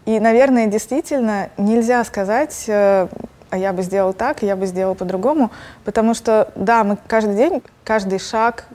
И, 0.05 0.19
наверное, 0.21 0.67
действительно 0.67 1.51
нельзя 1.57 2.05
сказать, 2.05 2.65
э, 2.69 3.09
а 3.51 3.59
я 3.59 3.73
бы 3.73 3.83
сделал 3.83 4.13
так, 4.13 4.43
я 4.43 4.57
бы 4.57 4.67
сделал 4.67 4.95
по-другому, 4.95 5.51
потому 5.85 6.15
что, 6.15 6.53
да, 6.55 6.85
мы 6.85 6.99
каждый 7.07 7.35
день, 7.35 7.63
каждый 7.85 8.19
шаг 8.19 8.67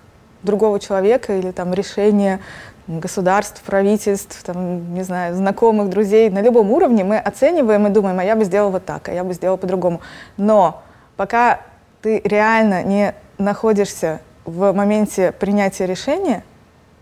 другого 0.45 0.79
человека 0.79 1.37
или 1.37 1.51
там 1.51 1.73
решение 1.73 2.39
государств, 2.87 3.61
правительств, 3.63 4.43
там, 4.43 4.93
не 4.93 5.03
знаю, 5.03 5.35
знакомых, 5.35 5.89
друзей, 5.89 6.29
на 6.29 6.41
любом 6.41 6.71
уровне 6.71 7.03
мы 7.03 7.17
оцениваем 7.17 7.87
и 7.87 7.89
думаем, 7.89 8.19
а 8.19 8.23
я 8.23 8.35
бы 8.35 8.45
сделал 8.45 8.69
вот 8.69 8.85
так, 8.85 9.09
а 9.09 9.13
я 9.13 9.23
бы 9.23 9.33
сделал 9.33 9.57
по-другому. 9.57 10.01
Но 10.37 10.83
пока 11.17 11.61
ты 12.01 12.21
реально 12.23 12.83
не 12.83 13.15
находишься 13.37 14.21
в 14.45 14.71
моменте 14.71 15.31
принятия 15.31 15.87
решения, 15.87 16.43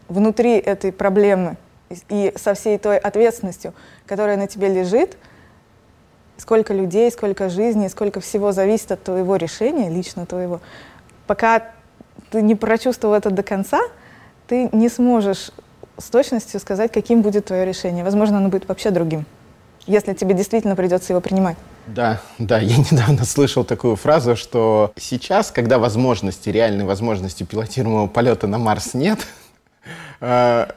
внутри 0.07 0.57
этой 0.57 0.91
проблемы 0.91 1.57
и 2.09 2.33
со 2.35 2.53
всей 2.53 2.77
той 2.77 2.97
ответственностью, 2.97 3.73
которая 4.05 4.37
на 4.37 4.47
тебе 4.47 4.69
лежит, 4.69 5.17
сколько 6.37 6.73
людей, 6.73 7.11
сколько 7.11 7.49
жизней, 7.49 7.89
сколько 7.89 8.19
всего 8.19 8.51
зависит 8.51 8.91
от 8.91 9.03
твоего 9.03 9.35
решения, 9.35 9.89
лично 9.89 10.25
твоего, 10.25 10.61
пока 11.27 11.63
ты 12.33 12.41
не 12.41 12.55
прочувствовал 12.55 13.13
это 13.13 13.29
до 13.29 13.43
конца, 13.43 13.79
ты 14.47 14.67
не 14.71 14.89
сможешь 14.89 15.51
с 15.99 16.05
точностью 16.05 16.59
сказать, 16.59 16.91
каким 16.91 17.21
будет 17.21 17.45
твое 17.45 17.63
решение. 17.63 18.03
Возможно, 18.03 18.37
оно 18.37 18.49
будет 18.49 18.67
вообще 18.67 18.89
другим, 18.89 19.27
если 19.85 20.13
тебе 20.13 20.33
действительно 20.33 20.75
придется 20.75 21.13
его 21.13 21.21
принимать. 21.21 21.57
Да, 21.85 22.21
да, 22.39 22.57
я 22.57 22.77
недавно 22.91 23.23
слышал 23.23 23.63
такую 23.63 23.97
фразу, 23.97 24.35
что 24.35 24.93
сейчас, 24.97 25.51
когда 25.51 25.77
возможности, 25.77 26.49
реальной 26.49 26.85
возможности 26.85 27.43
пилотируемого 27.43 28.07
полета 28.07 28.47
на 28.47 28.57
Марс 28.57 28.95
нет, 28.95 29.19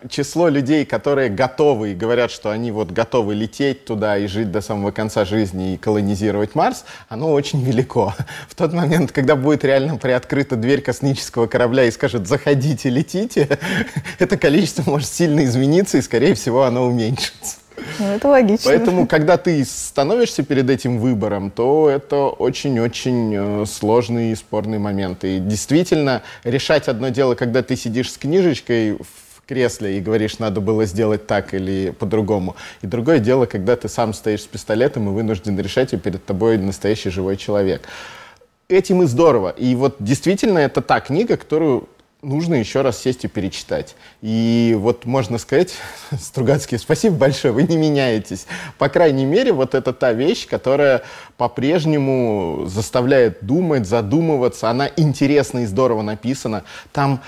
число 0.08 0.48
людей, 0.48 0.84
которые 0.84 1.28
готовы 1.28 1.92
и 1.92 1.94
говорят, 1.94 2.30
что 2.30 2.50
они 2.50 2.72
вот 2.72 2.90
готовы 2.90 3.34
лететь 3.34 3.84
туда 3.84 4.18
и 4.18 4.26
жить 4.26 4.50
до 4.50 4.60
самого 4.60 4.90
конца 4.90 5.24
жизни 5.24 5.74
и 5.74 5.76
колонизировать 5.76 6.54
Марс, 6.54 6.84
оно 7.08 7.32
очень 7.32 7.62
велико. 7.62 8.14
В 8.48 8.54
тот 8.56 8.72
момент, 8.72 9.12
когда 9.12 9.36
будет 9.36 9.64
реально 9.64 9.96
приоткрыта 9.98 10.56
дверь 10.56 10.80
космического 10.80 11.46
корабля 11.46 11.84
и 11.84 11.90
скажет 11.90 12.26
«заходите, 12.26 12.90
летите», 12.90 13.58
это 14.18 14.36
количество 14.36 14.90
может 14.90 15.08
сильно 15.08 15.44
измениться 15.44 15.98
и, 15.98 16.02
скорее 16.02 16.34
всего, 16.34 16.64
оно 16.64 16.84
уменьшится. 16.84 17.58
Ну, 17.98 18.06
это 18.06 18.28
логично. 18.28 18.70
Поэтому, 18.70 19.06
когда 19.06 19.36
ты 19.36 19.64
становишься 19.64 20.42
перед 20.42 20.68
этим 20.70 20.98
выбором, 20.98 21.50
то 21.50 21.88
это 21.88 22.26
очень-очень 22.26 23.62
э, 23.62 23.66
сложный 23.66 24.32
и 24.32 24.34
спорный 24.34 24.78
момент. 24.78 25.24
И 25.24 25.38
действительно, 25.38 26.22
решать 26.44 26.88
одно 26.88 27.08
дело, 27.08 27.34
когда 27.34 27.62
ты 27.62 27.76
сидишь 27.76 28.12
с 28.12 28.18
книжечкой 28.18 28.94
в 28.94 29.46
кресле 29.46 29.98
и 29.98 30.00
говоришь, 30.00 30.38
надо 30.38 30.60
было 30.60 30.84
сделать 30.84 31.26
так 31.26 31.54
или 31.54 31.90
по-другому. 31.90 32.56
И 32.82 32.86
другое 32.86 33.18
дело, 33.18 33.46
когда 33.46 33.76
ты 33.76 33.88
сам 33.88 34.12
стоишь 34.12 34.42
с 34.42 34.46
пистолетом 34.46 35.08
и 35.08 35.12
вынужден 35.12 35.58
решать, 35.58 35.92
и 35.92 35.96
перед 35.96 36.24
тобой 36.24 36.58
настоящий 36.58 37.10
живой 37.10 37.36
человек. 37.36 37.82
Этим 38.68 39.02
и 39.02 39.06
здорово. 39.06 39.50
И 39.50 39.74
вот 39.76 39.96
действительно 40.00 40.58
это 40.58 40.82
та 40.82 41.00
книга, 41.00 41.36
которую 41.36 41.88
нужно 42.26 42.54
еще 42.54 42.82
раз 42.82 43.00
сесть 43.00 43.24
и 43.24 43.28
перечитать. 43.28 43.94
И 44.20 44.76
вот 44.78 45.04
можно 45.04 45.38
сказать, 45.38 45.74
Стругацкий, 46.20 46.78
спасибо 46.78 47.16
большое, 47.16 47.54
вы 47.54 47.62
не 47.62 47.76
меняетесь. 47.76 48.46
По 48.78 48.88
крайней 48.88 49.24
мере, 49.24 49.52
вот 49.52 49.74
это 49.74 49.92
та 49.92 50.12
вещь, 50.12 50.46
которая 50.46 51.02
по-прежнему 51.36 52.64
заставляет 52.66 53.44
думать, 53.44 53.86
задумываться. 53.86 54.68
Она 54.68 54.90
интересно 54.96 55.60
и 55.60 55.66
здорово 55.66 56.02
написана. 56.02 56.64
Там 56.92 57.22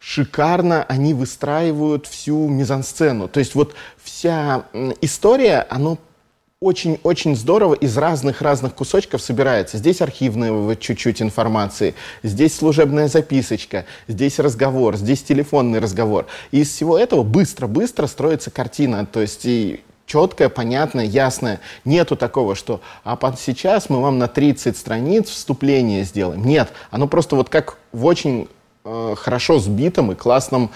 шикарно 0.00 0.84
они 0.84 1.14
выстраивают 1.14 2.06
всю 2.06 2.48
мизансцену. 2.48 3.28
То 3.28 3.38
есть 3.38 3.54
вот 3.54 3.74
вся 4.02 4.64
история, 5.00 5.66
она 5.70 5.96
очень-очень 6.62 7.36
здорово 7.36 7.72
из 7.72 7.96
разных-разных 7.96 8.74
кусочков 8.74 9.22
собирается. 9.22 9.78
Здесь 9.78 10.02
архивная 10.02 10.52
вот 10.52 10.78
чуть-чуть 10.78 11.22
информации, 11.22 11.94
здесь 12.22 12.54
служебная 12.54 13.08
записочка, 13.08 13.86
здесь 14.08 14.38
разговор, 14.38 14.96
здесь 14.96 15.22
телефонный 15.22 15.78
разговор. 15.78 16.26
И 16.50 16.60
из 16.60 16.70
всего 16.70 16.98
этого 16.98 17.22
быстро-быстро 17.22 18.06
строится 18.06 18.50
картина. 18.50 19.06
То 19.06 19.22
есть 19.22 19.46
и 19.46 19.80
четкая, 20.04 20.50
понятная, 20.50 21.06
ясная. 21.06 21.60
Нету 21.86 22.14
такого, 22.14 22.54
что 22.54 22.82
а 23.04 23.18
сейчас 23.38 23.88
мы 23.88 24.02
вам 24.02 24.18
на 24.18 24.28
30 24.28 24.76
страниц 24.76 25.30
вступление 25.30 26.04
сделаем. 26.04 26.44
Нет, 26.44 26.68
оно 26.90 27.08
просто 27.08 27.36
вот 27.36 27.48
как 27.48 27.78
в 27.92 28.04
очень 28.04 28.48
э, 28.84 29.14
хорошо 29.16 29.60
сбитом 29.60 30.12
и 30.12 30.14
классном 30.14 30.70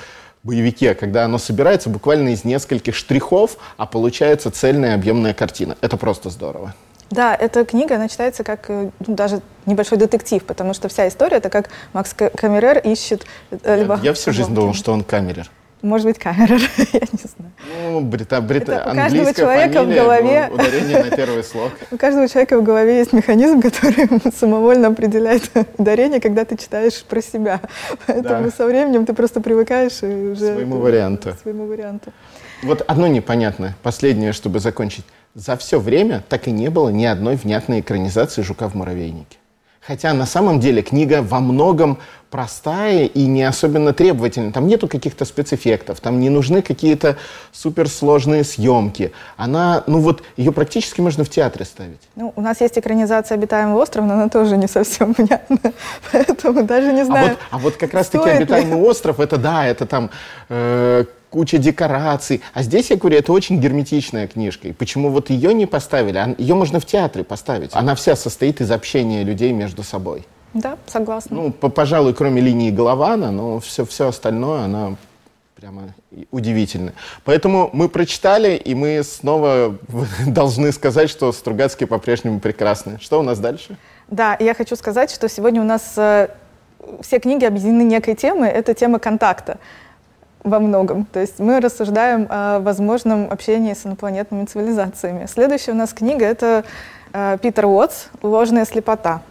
боевике, 0.45 0.95
когда 0.95 1.25
оно 1.25 1.39
собирается 1.39 1.91
буквально 1.91 2.29
из 2.31 2.45
нескольких 2.45 2.95
штрихов, 2.95 3.57
а 3.77 3.87
получается 3.87 4.51
цельная 4.51 4.95
объемная 4.95 5.35
картина. 5.35 5.77
Это 5.81 5.97
просто 5.97 6.31
здорово. 6.31 6.75
Да, 7.11 7.35
эта 7.35 7.65
книга, 7.65 7.97
она 7.97 8.09
читается 8.09 8.45
как 8.45 8.69
ну, 8.69 8.93
даже 9.07 9.41
небольшой 9.67 9.99
детектив, 9.99 10.45
потому 10.45 10.75
что 10.75 10.89
вся 10.89 11.09
история 11.09 11.37
это 11.37 11.49
как 11.51 11.71
Макс 11.93 12.15
Камерер 12.15 12.79
ищет 12.79 13.27
э, 13.51 13.81
либо... 13.81 13.97
Я, 13.97 14.11
я 14.11 14.13
всю 14.15 14.33
жизнь 14.33 14.55
думал, 14.55 14.75
что 14.75 14.93
он 14.93 15.05
камерер. 15.05 15.51
Может 15.85 16.07
быть, 16.07 16.19
камера, 16.19 16.55
я 16.95 17.01
не 17.01 17.19
знаю. 17.19 17.53
Ну, 17.93 18.01
брита, 18.01 18.41
брита, 18.41 18.73
Это 18.73 18.91
у 18.91 18.95
каждого 18.95 19.35
человека 19.35 19.81
фамилия, 19.81 20.01
в 20.01 20.05
голове... 20.05 20.51
Ударение 20.51 21.05
на 21.05 21.11
первый 21.11 21.45
слог. 21.45 21.73
У 21.91 21.99
каждого 21.99 22.27
человека 22.27 22.59
в 22.59 22.65
голове 22.65 22.97
есть 22.97 23.13
механизм, 23.13 23.61
который 23.71 24.09
самовольно 24.35 24.89
определяет 24.89 25.51
ударение, 25.77 26.23
когда 26.23 26.47
ты 26.47 26.57
читаешь 26.57 27.05
про 27.05 27.21
себя. 27.21 27.61
Поэтому 28.07 28.45
да. 28.45 28.51
со 28.51 28.65
временем 28.65 29.05
ты 29.05 29.13
просто 29.13 29.43
привыкаешь 29.43 30.03
и 30.03 30.07
уже... 30.07 30.55
Своему 30.55 30.79
варианту. 30.79 31.35
Своему 31.43 31.67
варианту. 31.67 32.15
Вот 32.63 32.83
одно 32.89 33.07
непонятно, 33.07 33.75
последнее, 33.83 34.33
чтобы 34.33 34.61
закончить. 34.61 35.05
За 35.35 35.55
все 35.59 35.79
время 35.79 36.25
так 36.31 36.49
и 36.49 36.51
не 36.51 36.71
было 36.71 36.89
ни 36.89 37.05
одной 37.05 37.37
внятной 37.37 37.81
экранизации 37.81 38.41
«Жука 38.41 38.71
в 38.71 38.75
муравейнике». 38.75 39.37
Хотя 39.87 40.15
на 40.15 40.27
самом 40.27 40.61
деле 40.61 40.83
книга 40.83 41.23
во 41.23 41.41
многом 41.41 41.99
простая 42.31 43.05
и 43.05 43.27
не 43.27 43.45
особенно 43.45 43.93
требовательная. 43.93 44.51
Там 44.51 44.67
нету 44.67 44.89
каких-то 44.89 45.25
спецэффектов, 45.25 46.01
там 46.01 46.19
не 46.19 46.31
нужны 46.31 46.63
какие-то 46.63 47.17
суперсложные 47.53 48.43
съемки. 48.43 49.13
Она, 49.37 49.85
ну 49.87 50.01
вот, 50.01 50.25
ее 50.37 50.51
практически 50.51 51.01
можно 51.01 51.23
в 51.23 51.29
театре 51.29 51.65
ставить. 51.65 52.01
Ну, 52.17 52.33
у 52.35 52.41
нас 52.41 52.61
есть 52.61 52.77
экранизация 52.77 53.37
«Обитаемый 53.37 53.77
остров», 53.77 54.05
но 54.07 54.15
она 54.15 54.29
тоже 54.29 54.57
не 54.57 54.67
совсем 54.67 55.15
понятна. 55.15 55.59
Поэтому 56.11 56.65
даже 56.65 56.93
не 56.93 57.05
знаю, 57.05 57.27
А 57.27 57.29
вот, 57.31 57.39
а 57.51 57.59
вот 57.59 57.77
как 57.77 57.95
раз-таки 57.95 58.29
«Обитаемый 58.29 58.81
ли? 58.81 58.85
остров»— 58.89 59.21
это 59.21 59.37
да, 59.37 59.65
это 59.67 59.87
там... 59.87 60.11
Э, 60.49 61.05
куча 61.35 61.59
декораций. 61.59 62.43
А 62.53 62.63
здесь, 62.63 62.91
я 62.91 62.97
говорю, 62.97 63.19
это 63.19 63.33
очень 63.33 63.61
герметичная 63.61 64.29
книжка. 64.29 64.69
И 64.69 64.73
почему 64.73 65.11
вот 65.11 65.31
ее 65.31 65.53
не 65.53 65.67
поставили? 65.67 66.37
Ее 66.39 66.55
можно 66.55 66.79
в 66.79 66.87
театре 66.87 67.25
поставить. 67.25 67.71
Она 67.73 67.97
вся 67.97 68.15
состоит 68.15 68.61
из 68.61 68.71
общения 68.71 69.25
людей 69.25 69.53
между 69.53 69.83
собой. 69.83 70.25
Да, 70.53 70.77
согласна. 70.87 71.37
Ну, 71.37 71.51
пожалуй, 71.51 72.15
кроме 72.15 72.41
линии 72.41 72.71
Голована, 72.71 73.33
но 73.33 73.59
все, 73.59 73.85
все 73.85 74.07
остальное, 74.07 74.61
она 74.61 74.95
прямо 75.57 75.93
удивительно. 76.31 76.93
Поэтому 77.25 77.69
мы 77.73 77.89
прочитали, 77.89 78.55
и 78.55 78.77
мы 78.77 79.03
снова 79.03 79.77
должны 80.27 80.71
сказать, 80.71 81.11
что 81.11 81.33
Стругацкие 81.33 81.89
по-прежнему 81.89 82.39
прекрасны. 82.39 82.99
Что 83.01 83.19
у 83.19 83.23
нас 83.25 83.41
дальше? 83.41 83.77
Да, 84.07 84.37
я 84.39 84.55
хочу 84.55 84.77
сказать, 84.77 85.11
что 85.11 85.29
сегодня 85.29 85.61
у 85.61 85.65
нас 85.65 85.95
э, 85.97 86.29
все 87.01 87.19
книги 87.19 87.45
объединены 87.45 87.83
некой 87.83 88.15
темой. 88.15 88.51
Это 88.51 88.73
тема 88.73 89.01
контакта 89.01 89.59
во 90.45 90.61
многом. 90.61 91.07
То 91.07 91.21
есть 91.21 91.39
мы 91.39 91.59
рассуждаем 91.59 92.27
о 92.31 92.61
возможном 92.61 93.31
общении 93.31 93.73
с 93.73 93.85
инопланетными 93.87 94.45
цивилизациями. 94.45 95.27
Следующая 95.27 95.73
у 95.73 95.77
нас 95.77 95.93
книга— 95.93 96.25
это 96.27 96.65
э, 97.13 97.39
Питер 97.43 97.67
Уотс 97.67 98.07
«Ложная 98.23 98.67
слепота». 98.67 99.23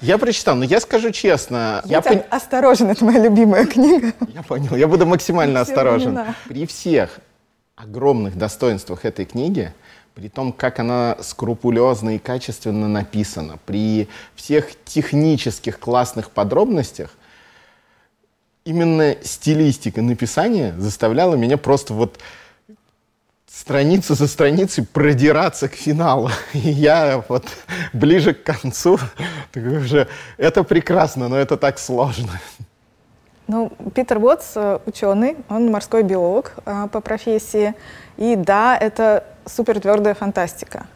Я 0.00 0.18
прочитал, 0.18 0.56
но 0.56 0.64
я 0.64 0.80
скажу 0.80 1.10
честно... 1.10 1.80
Будь 1.82 1.92
я 1.92 2.00
пон... 2.00 2.22
осторожен, 2.30 2.90
это 2.90 3.04
моя 3.04 3.20
любимая 3.20 3.66
книга. 3.66 4.12
Я 4.34 4.42
понял, 4.42 4.74
я 4.74 4.88
буду 4.88 5.06
максимально 5.06 5.60
осторожен. 5.60 6.14
Времена. 6.14 6.34
При 6.48 6.66
всех 6.66 7.20
огромных 7.76 8.36
достоинствах 8.36 9.04
этой 9.04 9.24
книги, 9.24 9.72
при 10.14 10.28
том, 10.28 10.52
как 10.52 10.80
она 10.80 11.16
скрупулезно 11.20 12.16
и 12.16 12.18
качественно 12.18 12.88
написана, 12.88 13.58
при 13.64 14.08
всех 14.34 14.70
технических 14.84 15.78
классных 15.78 16.30
подробностях, 16.30 17.10
именно 18.64 19.16
стилистика 19.22 20.02
написания 20.02 20.74
заставляла 20.78 21.34
меня 21.34 21.56
просто 21.56 21.94
вот 21.94 22.18
страницу 23.48 24.14
за 24.14 24.28
страницей 24.28 24.86
продираться 24.86 25.68
к 25.68 25.74
финалу. 25.74 26.30
И 26.52 26.70
я 26.70 27.22
вот 27.28 27.44
ближе 27.92 28.34
к 28.34 28.42
концу 28.42 28.98
уже, 29.54 30.08
это 30.36 30.62
прекрасно, 30.64 31.28
но 31.28 31.36
это 31.36 31.56
так 31.56 31.78
сложно. 31.78 32.40
Ну, 33.48 33.70
Питер 33.94 34.18
Уотс 34.18 34.52
э, 34.54 34.78
ученый, 34.86 35.36
он 35.48 35.70
морской 35.70 36.02
биолог 36.02 36.52
э, 36.64 36.86
по 36.90 37.00
профессии. 37.00 37.74
И 38.16 38.36
да, 38.36 38.78
это 38.78 39.24
супер 39.44 39.80
твердая 39.80 40.14
фантастика. 40.14 40.86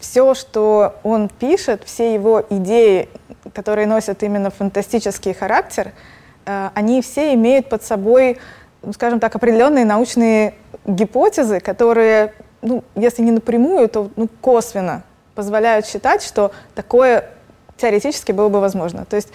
Все, 0.00 0.34
что 0.34 0.96
он 1.04 1.28
пишет, 1.28 1.82
все 1.84 2.14
его 2.14 2.44
идеи, 2.50 3.08
которые 3.54 3.86
носят 3.86 4.22
именно 4.22 4.50
фантастический 4.50 5.34
характер– 5.34 5.92
они 6.44 7.02
все 7.02 7.34
имеют 7.34 7.68
под 7.68 7.82
собой, 7.82 8.38
ну, 8.82 8.92
скажем 8.92 9.20
так, 9.20 9.34
определенные 9.34 9.84
научные 9.84 10.54
гипотезы, 10.86 11.60
которые, 11.60 12.34
ну, 12.62 12.84
если 12.94 13.22
не 13.22 13.30
напрямую, 13.30 13.88
то 13.88 14.10
ну, 14.16 14.28
косвенно 14.40 15.02
позволяют 15.34 15.86
считать, 15.86 16.22
что 16.22 16.52
такое 16.74 17.30
теоретически 17.76 18.32
было 18.32 18.48
бы 18.48 18.60
возможно. 18.60 19.04
То 19.04 19.16
есть 19.16 19.28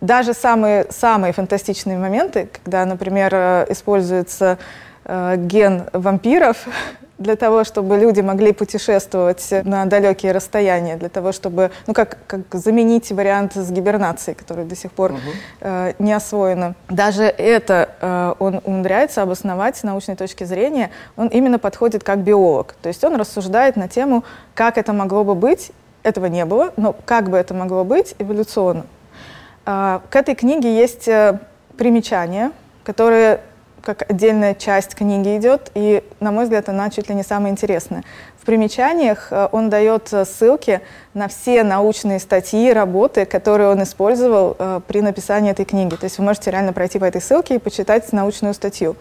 даже 0.00 0.34
самые, 0.34 0.86
самые 0.90 1.32
фантастичные 1.32 1.98
моменты, 1.98 2.48
когда, 2.52 2.84
например, 2.84 3.30
э, 3.32 3.66
используется 3.70 4.58
э, 5.04 5.36
ген 5.38 5.84
вампиров, 5.92 6.66
для 7.24 7.36
того, 7.36 7.64
чтобы 7.64 7.96
люди 7.96 8.20
могли 8.20 8.52
путешествовать 8.52 9.48
на 9.64 9.86
далекие 9.86 10.32
расстояния, 10.32 10.96
для 10.96 11.08
того, 11.08 11.32
чтобы, 11.32 11.70
ну, 11.86 11.94
как, 11.94 12.18
как 12.26 12.42
заменить 12.52 13.10
вариант 13.10 13.54
с 13.56 13.70
гибернацией, 13.70 14.36
который 14.36 14.64
до 14.66 14.76
сих 14.76 14.92
пор 14.92 15.12
угу. 15.12 15.20
э, 15.62 15.94
не 15.98 16.12
освоено. 16.12 16.74
Даже 16.88 17.24
это 17.24 17.88
э, 18.00 18.34
он 18.38 18.60
умудряется 18.62 19.22
обосновать 19.22 19.76
с 19.78 19.82
научной 19.82 20.16
точки 20.16 20.44
зрения. 20.44 20.90
Он 21.16 21.28
именно 21.28 21.58
подходит 21.58 22.04
как 22.04 22.18
биолог. 22.18 22.74
То 22.82 22.88
есть 22.88 23.02
он 23.02 23.16
рассуждает 23.16 23.76
на 23.76 23.88
тему, 23.88 24.22
как 24.54 24.76
это 24.76 24.92
могло 24.92 25.24
бы 25.24 25.34
быть, 25.34 25.72
этого 26.02 26.26
не 26.26 26.44
было, 26.44 26.74
но 26.76 26.94
как 27.06 27.30
бы 27.30 27.38
это 27.38 27.54
могло 27.54 27.84
быть 27.84 28.14
эволюционно. 28.18 28.84
Э, 29.64 30.00
к 30.10 30.14
этой 30.14 30.34
книге 30.34 30.76
есть 30.76 31.08
э, 31.08 31.40
примечания, 31.78 32.52
которые 32.84 33.40
как 33.84 34.10
отдельная 34.10 34.54
часть 34.54 34.94
книги 34.94 35.36
идет, 35.36 35.70
и, 35.74 36.02
на 36.18 36.32
мой 36.32 36.44
взгляд, 36.44 36.68
она 36.68 36.88
чуть 36.90 37.08
ли 37.08 37.14
не 37.14 37.22
самая 37.22 37.52
интересная. 37.52 38.02
В 38.40 38.46
примечаниях 38.46 39.28
э, 39.30 39.48
он 39.52 39.70
дает 39.70 40.12
э, 40.12 40.24
ссылки 40.24 40.80
на 41.12 41.28
все 41.28 41.62
научные 41.62 42.18
статьи, 42.18 42.72
работы, 42.72 43.26
которые 43.26 43.68
он 43.68 43.82
использовал 43.82 44.56
э, 44.58 44.80
при 44.86 45.02
написании 45.02 45.50
этой 45.50 45.64
книги. 45.64 45.94
То 45.96 46.04
есть 46.04 46.18
вы 46.18 46.24
можете 46.24 46.50
реально 46.50 46.72
пройти 46.72 46.98
по 46.98 47.04
этой 47.04 47.20
ссылке 47.20 47.56
и 47.56 47.58
почитать 47.58 48.10
научную 48.12 48.54
статью. 48.54 48.96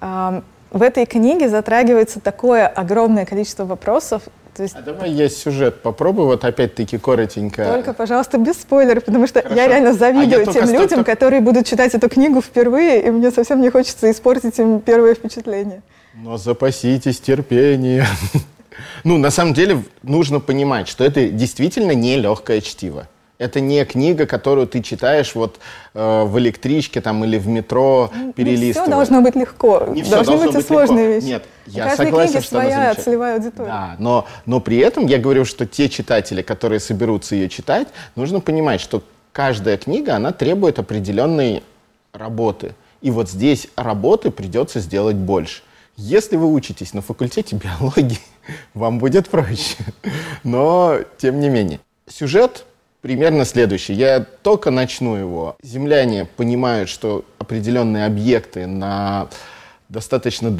В 0.00 0.82
этой 0.82 1.06
книге 1.06 1.48
затрагивается 1.48 2.18
такое 2.18 2.66
огромное 2.66 3.24
количество 3.24 3.64
вопросов, 3.64 4.22
то 4.54 4.62
есть... 4.62 4.74
А 4.76 4.82
давай 4.82 5.10
я 5.10 5.28
сюжет 5.28 5.80
попробую, 5.82 6.26
вот 6.26 6.44
опять-таки 6.44 6.98
коротенько. 6.98 7.64
Только, 7.64 7.94
пожалуйста, 7.94 8.38
без 8.38 8.56
спойлеров, 8.60 9.04
потому 9.04 9.26
что 9.26 9.40
Хорошо. 9.40 9.60
я 9.60 9.68
реально 9.68 9.94
завидую 9.94 10.42
а 10.48 10.52
тем 10.52 10.66
людям, 10.66 10.86
столько... 10.86 11.04
которые 11.04 11.40
будут 11.40 11.66
читать 11.66 11.94
эту 11.94 12.08
книгу 12.08 12.40
впервые, 12.42 13.02
и 13.06 13.10
мне 13.10 13.30
совсем 13.30 13.60
не 13.62 13.70
хочется 13.70 14.10
испортить 14.10 14.58
им 14.58 14.80
первое 14.80 15.14
впечатление. 15.14 15.82
Но 16.14 16.36
запаситесь 16.36 17.20
терпением. 17.20 18.06
Ну, 19.04 19.18
на 19.18 19.30
самом 19.30 19.52
деле, 19.52 19.82
нужно 20.02 20.40
понимать, 20.40 20.88
что 20.88 21.04
это 21.04 21.28
действительно 21.28 21.92
не 21.92 22.16
легкое 22.16 22.62
чтиво. 22.62 23.06
Это 23.42 23.60
не 23.60 23.84
книга, 23.84 24.24
которую 24.24 24.68
ты 24.68 24.82
читаешь 24.82 25.34
вот 25.34 25.58
э, 25.94 26.22
в 26.24 26.38
электричке 26.38 27.00
там 27.00 27.24
или 27.24 27.38
в 27.38 27.48
метро 27.48 28.08
ну, 28.14 28.32
перелистывая. 28.32 28.68
Не 28.68 28.72
все 28.72 28.86
должно 28.86 29.20
быть 29.20 29.34
легко. 29.34 29.86
Не 29.88 30.02
все 30.04 30.22
должны 30.22 30.46
быть 30.46 30.54
и 30.54 30.62
сложные 30.62 31.06
легко. 31.06 31.14
вещи. 31.14 31.26
Нет, 31.26 31.44
я 31.66 31.92
У 31.92 31.96
согласен, 31.96 32.40
что 32.40 32.50
своя 32.50 32.94
целевая 32.94 33.34
аудитория. 33.34 33.68
Да, 33.68 33.96
но, 33.98 34.26
но 34.46 34.60
при 34.60 34.78
этом 34.78 35.06
я 35.06 35.18
говорю, 35.18 35.44
что 35.44 35.66
те 35.66 35.88
читатели, 35.88 36.40
которые 36.40 36.78
соберутся 36.78 37.34
ее 37.34 37.48
читать, 37.48 37.88
нужно 38.14 38.38
понимать, 38.38 38.80
что 38.80 39.02
каждая 39.32 39.76
книга, 39.76 40.14
она 40.14 40.30
требует 40.30 40.78
определенной 40.78 41.64
работы. 42.12 42.76
И 43.00 43.10
вот 43.10 43.28
здесь 43.28 43.66
работы 43.74 44.30
придется 44.30 44.78
сделать 44.78 45.16
больше. 45.16 45.62
Если 45.96 46.36
вы 46.36 46.46
учитесь 46.46 46.94
на 46.94 47.02
факультете 47.02 47.56
биологии, 47.56 48.20
вам 48.74 49.00
будет 49.00 49.28
проще. 49.28 49.78
Но, 50.44 50.98
тем 51.18 51.40
не 51.40 51.48
менее. 51.48 51.80
Сюжет 52.06 52.66
примерно 53.02 53.44
следующий. 53.44 53.92
Я 53.92 54.20
только 54.20 54.70
начну 54.70 55.16
его. 55.16 55.56
Земляне 55.62 56.24
понимают, 56.24 56.88
что 56.88 57.24
определенные 57.38 58.06
объекты 58.06 58.66
на 58.66 59.28
достаточно 59.92 60.50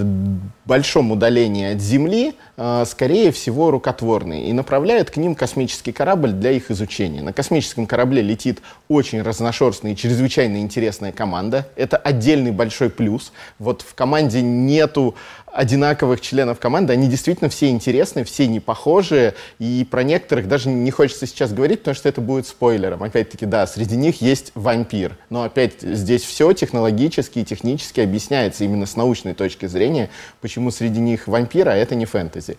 большом 0.66 1.10
удалении 1.10 1.72
от 1.72 1.80
Земли, 1.80 2.34
э, 2.58 2.84
скорее 2.86 3.32
всего, 3.32 3.70
рукотворные, 3.70 4.48
и 4.48 4.52
направляют 4.52 5.10
к 5.10 5.16
ним 5.16 5.34
космический 5.34 5.90
корабль 5.90 6.32
для 6.32 6.50
их 6.50 6.70
изучения. 6.70 7.22
На 7.22 7.32
космическом 7.32 7.86
корабле 7.86 8.20
летит 8.20 8.60
очень 8.88 9.22
разношерстная 9.22 9.92
и 9.92 9.96
чрезвычайно 9.96 10.58
интересная 10.58 11.12
команда. 11.12 11.66
Это 11.76 11.96
отдельный 11.96 12.50
большой 12.50 12.90
плюс. 12.90 13.32
Вот 13.58 13.80
в 13.80 13.94
команде 13.94 14.42
нету 14.42 15.14
одинаковых 15.52 16.20
членов 16.20 16.58
команды, 16.58 16.92
они 16.92 17.08
действительно 17.08 17.50
все 17.50 17.68
интересны, 17.68 18.24
все 18.24 18.46
не 18.46 18.60
похожие, 18.60 19.34
и 19.58 19.86
про 19.88 20.02
некоторых 20.02 20.48
даже 20.48 20.68
не 20.68 20.90
хочется 20.90 21.26
сейчас 21.26 21.52
говорить, 21.52 21.80
потому 21.80 21.94
что 21.94 22.08
это 22.08 22.20
будет 22.20 22.46
спойлером. 22.46 23.02
Опять-таки, 23.02 23.46
да, 23.46 23.66
среди 23.66 23.96
них 23.96 24.22
есть 24.22 24.52
вампир, 24.54 25.16
но 25.30 25.42
опять 25.42 25.80
здесь 25.80 26.22
все 26.22 26.52
технологически 26.52 27.40
и 27.40 27.44
технически 27.44 28.00
объясняется 28.00 28.64
именно 28.64 28.86
с 28.86 28.96
научной 28.96 29.34
точки 29.34 29.66
зрения, 29.66 30.10
почему 30.40 30.70
среди 30.70 31.00
них 31.00 31.28
вампир, 31.28 31.68
а 31.68 31.76
это 31.76 31.94
не 31.94 32.06
фэнтези. 32.06 32.56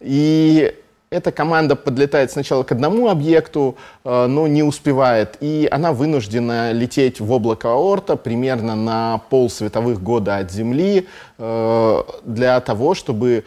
И 0.00 0.74
эта 1.10 1.32
команда 1.32 1.74
подлетает 1.76 2.30
сначала 2.30 2.62
к 2.62 2.72
одному 2.72 3.08
объекту, 3.08 3.76
э, 4.04 4.26
но 4.26 4.46
не 4.46 4.62
успевает, 4.62 5.36
и 5.40 5.68
она 5.70 5.92
вынуждена 5.92 6.72
лететь 6.72 7.20
в 7.20 7.32
облако 7.32 7.72
Аорта 7.72 8.16
примерно 8.16 8.76
на 8.76 9.18
пол 9.30 9.48
световых 9.48 10.02
года 10.02 10.38
от 10.38 10.52
Земли 10.52 11.08
э, 11.38 12.02
для 12.24 12.60
того, 12.60 12.94
чтобы 12.94 13.44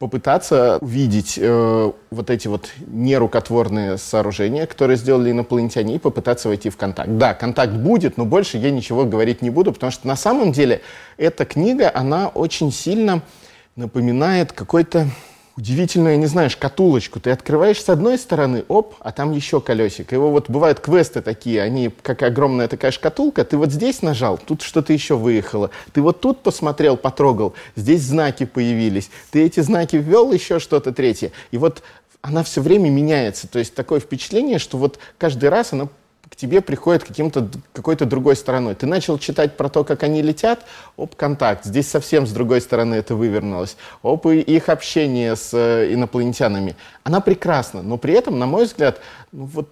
попытаться 0.00 0.78
увидеть 0.80 1.38
э, 1.40 1.92
вот 2.10 2.30
эти 2.30 2.48
вот 2.48 2.68
нерукотворные 2.88 3.96
сооружения, 3.96 4.66
которые 4.66 4.96
сделали 4.96 5.30
инопланетяне, 5.30 5.94
и 5.94 5.98
попытаться 5.98 6.48
войти 6.48 6.68
в 6.68 6.76
контакт. 6.76 7.16
Да, 7.16 7.32
контакт 7.32 7.72
будет, 7.72 8.16
но 8.16 8.24
больше 8.24 8.58
я 8.58 8.72
ничего 8.72 9.04
говорить 9.04 9.40
не 9.40 9.50
буду, 9.50 9.72
потому 9.72 9.92
что 9.92 10.08
на 10.08 10.16
самом 10.16 10.50
деле 10.50 10.80
эта 11.16 11.44
книга, 11.44 11.90
она 11.94 12.28
очень 12.28 12.72
сильно 12.72 13.22
напоминает 13.76 14.52
какой-то 14.52 15.06
удивительную, 15.56 16.18
не 16.18 16.26
знаю, 16.26 16.50
шкатулочку. 16.50 17.20
Ты 17.20 17.30
открываешь 17.30 17.82
с 17.82 17.88
одной 17.88 18.18
стороны, 18.18 18.64
оп, 18.68 18.94
а 19.00 19.12
там 19.12 19.32
еще 19.32 19.60
колесик. 19.60 20.12
Его 20.12 20.30
вот 20.30 20.50
бывают 20.50 20.80
квесты 20.80 21.20
такие, 21.20 21.62
они 21.62 21.90
как 22.02 22.22
огромная 22.22 22.68
такая 22.68 22.90
шкатулка. 22.90 23.44
Ты 23.44 23.56
вот 23.56 23.70
здесь 23.70 24.02
нажал, 24.02 24.38
тут 24.38 24.62
что-то 24.62 24.92
еще 24.92 25.16
выехало. 25.16 25.70
Ты 25.92 26.02
вот 26.02 26.20
тут 26.20 26.42
посмотрел, 26.42 26.96
потрогал, 26.96 27.54
здесь 27.76 28.02
знаки 28.02 28.46
появились. 28.46 29.10
Ты 29.30 29.44
эти 29.44 29.60
знаки 29.60 29.96
ввел, 29.96 30.32
еще 30.32 30.58
что-то 30.58 30.92
третье. 30.92 31.30
И 31.50 31.58
вот 31.58 31.82
она 32.20 32.42
все 32.42 32.60
время 32.60 32.90
меняется. 32.90 33.46
То 33.46 33.58
есть 33.58 33.74
такое 33.74 34.00
впечатление, 34.00 34.58
что 34.58 34.78
вот 34.78 34.98
каждый 35.18 35.50
раз 35.50 35.72
она 35.72 35.88
к 36.28 36.36
тебе 36.36 36.60
приходит 36.60 37.04
каким-то, 37.04 37.48
какой-то 37.72 38.06
другой 38.06 38.36
стороной. 38.36 38.74
Ты 38.74 38.86
начал 38.86 39.18
читать 39.18 39.56
про 39.56 39.68
то, 39.68 39.84
как 39.84 40.02
они 40.02 40.22
летят, 40.22 40.64
оп, 40.96 41.14
контакт. 41.14 41.64
Здесь 41.64 41.88
совсем 41.88 42.26
с 42.26 42.32
другой 42.32 42.60
стороны 42.60 42.94
это 42.94 43.14
вывернулось. 43.14 43.76
Оп, 44.02 44.26
и 44.26 44.40
их 44.40 44.68
общение 44.68 45.36
с 45.36 45.50
э, 45.52 45.92
инопланетянами. 45.92 46.76
Она 47.02 47.20
прекрасна, 47.20 47.82
но 47.82 47.98
при 47.98 48.14
этом, 48.14 48.38
на 48.38 48.46
мой 48.46 48.64
взгляд, 48.64 49.00
ну, 49.32 49.44
вот 49.46 49.68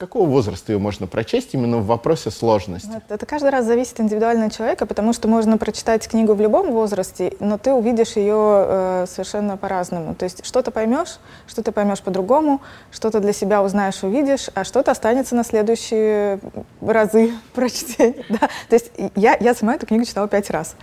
какого 0.00 0.26
возраста 0.26 0.72
ее 0.72 0.78
можно 0.78 1.06
прочесть 1.06 1.52
именно 1.52 1.76
в 1.76 1.86
вопросе 1.86 2.30
сложности? 2.30 2.90
Это 3.08 3.26
каждый 3.26 3.50
раз 3.50 3.66
зависит 3.66 4.00
индивидуально 4.00 4.46
от 4.46 4.56
человека, 4.56 4.86
потому 4.86 5.12
что 5.12 5.28
можно 5.28 5.58
прочитать 5.58 6.08
книгу 6.08 6.32
в 6.32 6.40
любом 6.40 6.72
возрасте, 6.72 7.34
но 7.38 7.58
ты 7.58 7.72
увидишь 7.72 8.16
ее 8.16 8.34
э, 8.34 9.04
совершенно 9.06 9.58
по-разному. 9.58 10.14
То 10.14 10.24
есть 10.24 10.44
что-то 10.46 10.70
поймешь, 10.70 11.18
что-то 11.46 11.70
поймешь 11.70 12.00
по-другому, 12.00 12.62
что-то 12.90 13.20
для 13.20 13.34
себя 13.34 13.62
узнаешь, 13.62 14.02
увидишь, 14.02 14.48
а 14.54 14.64
что-то 14.64 14.90
останется 14.90 15.36
на 15.36 15.44
следующие 15.44 16.40
разы 16.80 17.32
прочтения. 17.54 18.24
Да? 18.30 18.48
То 18.68 18.74
есть 18.74 18.90
я, 19.16 19.36
я 19.38 19.54
сама 19.54 19.74
эту 19.74 19.86
книгу 19.86 20.04
читала 20.04 20.28
пять 20.28 20.50
раз 20.50 20.76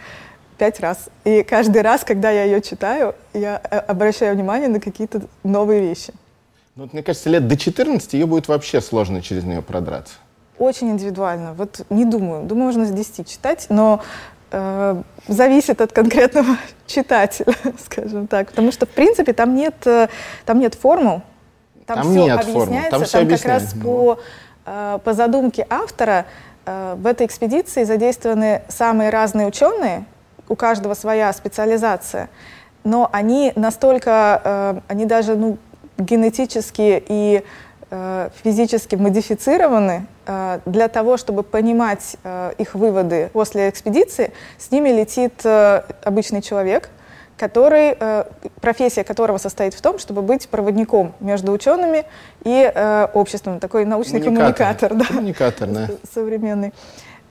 пять 0.58 0.80
раз. 0.80 1.10
И 1.23 1.43
каждый 1.43 1.84
раз, 1.84 2.03
когда 2.03 2.32
я 2.32 2.43
ее 2.43 2.62
читаю, 2.62 3.13
я 3.34 3.62
э, 3.63 3.77
обращаю 3.77 4.36
внимание 4.36 4.67
на 4.69 4.80
какие-то 4.80 5.21
новые 5.43 5.82
вещи. 5.82 6.13
Ну, 6.78 6.84
вот, 6.84 6.94
мне 6.94 7.02
кажется, 7.02 7.28
лет 7.32 7.48
до 7.48 7.58
14 7.58 8.13
ее 8.13 8.28
будет 8.28 8.48
вообще 8.48 8.82
сложно 8.82 9.24
через 9.24 9.44
нее 9.44 9.63
продраться. 9.63 10.13
Очень 10.60 10.92
индивидуально. 10.92 11.54
Вот 11.54 11.82
не 11.90 12.06
думаю. 12.06 12.44
Думаю, 12.44 12.66
можно 12.66 12.86
с 12.86 12.92
10 12.92 13.28
читать, 13.28 13.66
но 13.70 14.04
э, 14.52 15.02
зависит 15.28 15.82
от 15.82 15.92
конкретного 15.92 16.58
читателя, 16.86 17.56
скажем 17.84 18.28
так. 18.28 18.50
Потому 18.50 18.72
что, 18.72 18.86
в 18.86 18.90
принципе, 18.90 19.34
там 19.34 19.56
нет, 19.56 19.74
э, 19.88 20.08
там 20.46 20.60
нет 20.60 20.76
формул. 20.76 21.24
Там, 21.88 21.98
там 21.98 22.12
все 22.12 22.26
нет 22.26 22.40
объясняется. 22.42 22.60
Формул. 22.60 22.90
Там, 22.92 23.04
все 23.06 23.20
там 23.20 23.28
как 23.28 23.46
раз 23.46 23.74
по, 23.74 24.20
э, 24.68 25.00
по 25.04 25.13
задумке 25.13 25.66
автора 25.72 26.28
э, 26.68 26.96
в 26.96 27.08
этой 27.08 27.26
экспедиции 27.26 27.86
задействованы 27.86 28.62
самые 28.68 29.10
разные 29.10 29.48
ученые, 29.48 30.06
у 30.48 30.56
каждого 30.56 30.94
своя 30.94 31.34
специализация, 31.34 32.30
но 32.84 33.10
они 33.12 33.52
настолько, 33.56 34.42
э, 34.44 34.80
они 34.88 35.06
даже, 35.06 35.36
ну, 35.36 35.58
генетически 35.97 37.03
и 37.07 37.43
э, 37.89 38.29
физически 38.43 38.95
модифицированы 38.95 40.07
э, 40.25 40.60
для 40.65 40.88
того, 40.88 41.17
чтобы 41.17 41.43
понимать 41.43 42.17
э, 42.23 42.53
их 42.57 42.75
выводы 42.75 43.29
после 43.33 43.69
экспедиции, 43.69 44.31
с 44.57 44.71
ними 44.71 44.89
летит 44.89 45.45
обычный 45.45 46.41
человек, 46.41 46.89
который, 47.38 47.95
профессия 48.62 49.03
которого 49.03 49.38
состоит 49.38 49.75
в 49.75 49.81
том, 49.81 49.99
чтобы 49.99 50.23
быть 50.23 50.49
проводником 50.49 51.13
между 51.19 51.51
учеными 51.51 52.05
и 52.43 53.07
обществом, 53.13 53.60
такой 53.60 53.86
научный 53.86 54.21
коммуникатор, 54.21 54.89
коммуникатор 54.89 54.95
да, 54.95 55.05
коммуникатор, 55.05 55.67
да. 55.69 55.88
современный. 56.12 56.73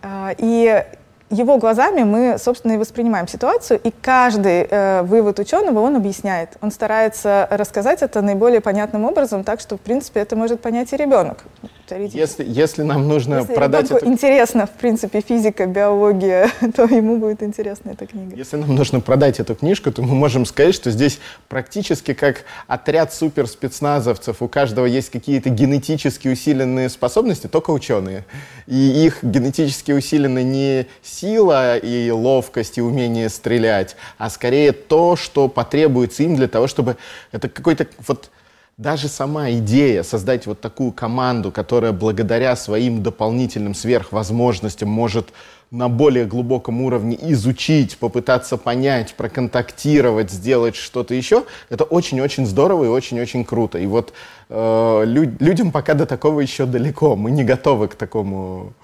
Э, 0.07 0.35
и 0.39 0.85
его 1.31 1.59
глазами 1.59 2.03
мы, 2.05 2.37
собственно, 2.39 2.73
и 2.73 2.77
воспринимаем 2.77 3.27
ситуацию, 3.27 3.81
и 3.83 3.91
каждый 3.91 4.67
э, 4.69 5.03
вывод 5.03 5.39
ученого 5.39 5.81
он 5.81 5.97
объясняет. 5.97 6.57
Он 6.61 6.71
старается 6.71 7.49
рассказать 7.51 8.03
это 8.03 8.23
наиболее 8.23 8.61
понятным 8.61 9.05
образом, 9.05 9.43
так 9.43 9.61
что, 9.61 9.77
в 9.77 9.81
принципе, 9.81 10.21
это 10.21 10.37
может 10.37 10.61
понять 10.61 10.93
и 10.93 10.97
ребенок. 10.97 11.45
Если, 11.91 12.45
если 12.45 12.83
нам 12.83 13.07
нужно 13.07 13.37
если 13.41 13.55
продать 13.55 13.91
это... 13.91 14.05
интересно, 14.07 14.67
в 14.67 14.71
принципе, 14.71 15.21
физика, 15.21 15.67
биология, 15.67 16.51
то 16.75 16.85
ему 16.85 17.19
будет 17.19 17.43
интересна 17.43 17.91
эта 17.91 18.07
книга. 18.07 18.35
Если 18.35 18.57
нам 18.57 18.75
нужно 18.75 19.01
продать 19.01 19.39
эту 19.39 19.55
книжку, 19.55 19.93
то 19.93 20.03
мы 20.03 20.15
можем 20.15 20.47
сказать, 20.47 20.75
что 20.75 20.91
здесь 20.91 21.21
практически 21.49 22.13
как 22.13 22.43
отряд 22.67 23.13
суперспецназовцев. 23.13 24.43
У 24.43 24.49
каждого 24.49 24.87
есть 24.87 25.11
какие-то 25.11 25.51
генетически 25.51 26.27
усиленные 26.29 26.89
способности, 26.89 27.47
только 27.47 27.71
ученые. 27.71 28.25
И 28.67 29.05
их 29.05 29.23
генетически 29.23 29.93
усилены 29.93 30.43
не 30.43 30.87
сила 31.17 31.77
и 31.79 32.11
ловкость 32.11 32.79
и 32.79 32.83
умение 32.83 33.29
стрелять, 33.29 33.97
а 34.19 34.31
скорее 34.31 34.73
то, 34.73 35.17
что 35.17 35.49
потребуется 35.49 36.23
им 36.23 36.37
для 36.37 36.49
того, 36.49 36.67
чтобы 36.67 36.97
это 37.33 37.49
какой-то 37.49 37.87
вот 38.07 38.31
даже 38.77 39.09
сама 39.09 39.51
идея 39.53 40.03
создать 40.03 40.47
вот 40.47 40.61
такую 40.61 40.93
команду, 40.93 41.51
которая 41.51 41.93
благодаря 41.93 42.55
своим 42.57 43.03
дополнительным 43.03 43.75
сверхвозможностям 43.75 44.91
может 44.91 45.29
на 45.71 45.89
более 45.89 46.27
глубоком 46.27 46.83
уровне 46.83 47.19
изучить, 47.33 47.97
попытаться 47.97 48.59
понять, 48.59 49.15
проконтактировать, 49.15 50.31
сделать 50.31 50.77
что-то 50.77 51.15
еще, 51.15 51.45
это 51.71 51.85
очень-очень 51.85 52.47
здорово 52.47 52.85
и 52.85 52.89
очень-очень 52.89 53.45
круто. 53.45 53.79
И 53.79 53.87
вот 53.87 54.13
э, 54.51 55.03
лю 55.07 55.35
людям 55.41 55.73
пока 55.73 55.95
до 55.95 56.05
такого 56.05 56.41
еще 56.41 56.67
далеко, 56.67 57.17
мы 57.17 57.31
не 57.31 57.45
готовы 57.45 57.89
к 57.89 57.95
такому 57.95 58.75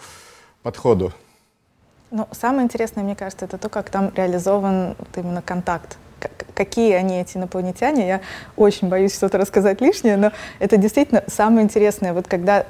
подходу. 0.62 1.12
Ну, 2.14 2.29
самое 2.31 2.64
интересное, 2.64 3.03
мне 3.03 3.16
кажется, 3.16 3.46
это 3.46 3.57
то, 3.57 3.70
как 3.70 3.88
там 3.88 4.12
реализован 4.14 4.96
вот 4.98 5.09
именно 5.16 5.40
контакт. 5.40 5.96
Какие 6.55 6.92
они, 6.92 7.18
эти 7.18 7.38
инопланетяне, 7.38 8.07
я 8.07 8.20
очень 8.55 8.90
боюсь 8.90 9.14
что-то 9.14 9.38
рассказать 9.38 9.81
лишнее, 9.81 10.18
но 10.18 10.31
это 10.59 10.77
действительно 10.77 11.25
самое 11.27 11.64
интересное. 11.64 12.12
Вот 12.12 12.29
когда 12.29 12.66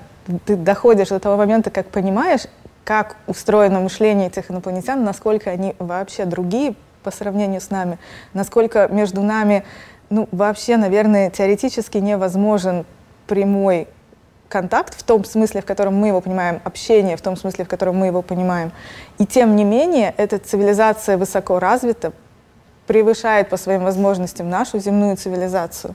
ты 0.47 0.55
доходишь 0.55 1.09
до 1.09 1.19
того 1.19 1.37
момента, 1.37 1.71
как 1.71 1.89
понимаешь, 1.89 2.43
как 2.85 3.17
устроено 3.27 3.81
мышление 3.81 4.29
этих 4.29 4.49
инопланетян, 4.49 5.03
насколько 5.03 5.51
они 5.51 5.75
вообще 5.81 6.25
другие 6.25 6.77
по 7.03 7.11
сравнению 7.11 7.61
с 7.61 7.71
нами, 7.71 7.99
насколько 8.35 8.87
между 8.87 9.23
нами, 9.23 9.65
ну, 10.09 10.29
вообще, 10.31 10.77
наверное, 10.77 11.31
теоретически 11.31 11.99
невозможен 11.99 12.87
прямой 13.27 13.89
контакт 14.53 14.95
в 14.95 15.03
том 15.03 15.25
смысле, 15.25 15.63
в 15.63 15.65
котором 15.65 15.95
мы 15.95 16.09
его 16.09 16.21
понимаем, 16.21 16.61
общение 16.65 17.17
в 17.17 17.23
том 17.23 17.37
смысле, 17.37 17.65
в 17.65 17.69
котором 17.69 17.97
мы 17.97 18.07
его 18.07 18.21
понимаем. 18.21 18.71
И 19.19 19.25
тем 19.25 19.57
не 19.57 19.65
менее, 19.65 20.13
эта 20.19 20.39
цивилизация 20.39 21.17
высоко 21.17 21.59
развита, 21.59 22.13
превышает 22.87 23.49
по 23.49 23.57
своим 23.57 23.85
возможностям 23.85 24.51
нашу 24.51 24.79
земную 24.79 25.17
цивилизацию. 25.17 25.95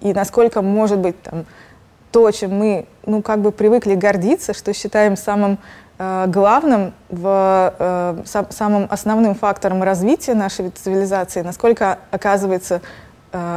И 0.00 0.12
насколько 0.12 0.62
может 0.62 0.98
быть 0.98 1.20
там, 1.22 1.46
то, 2.12 2.30
чем 2.30 2.56
мы 2.56 2.86
ну, 3.06 3.22
как 3.22 3.40
бы 3.40 3.50
привыкли 3.50 3.96
гордиться, 3.96 4.54
что 4.54 4.72
считаем 4.72 5.16
самым 5.16 5.58
э, 5.98 6.26
главным, 6.28 6.92
в, 7.08 7.74
э, 7.78 8.22
сам, 8.24 8.46
самым 8.50 8.86
основным 8.90 9.34
фактором 9.34 9.82
развития 9.82 10.34
нашей 10.34 10.70
цивилизации, 10.70 11.42
насколько 11.42 11.98
оказывается 12.12 12.80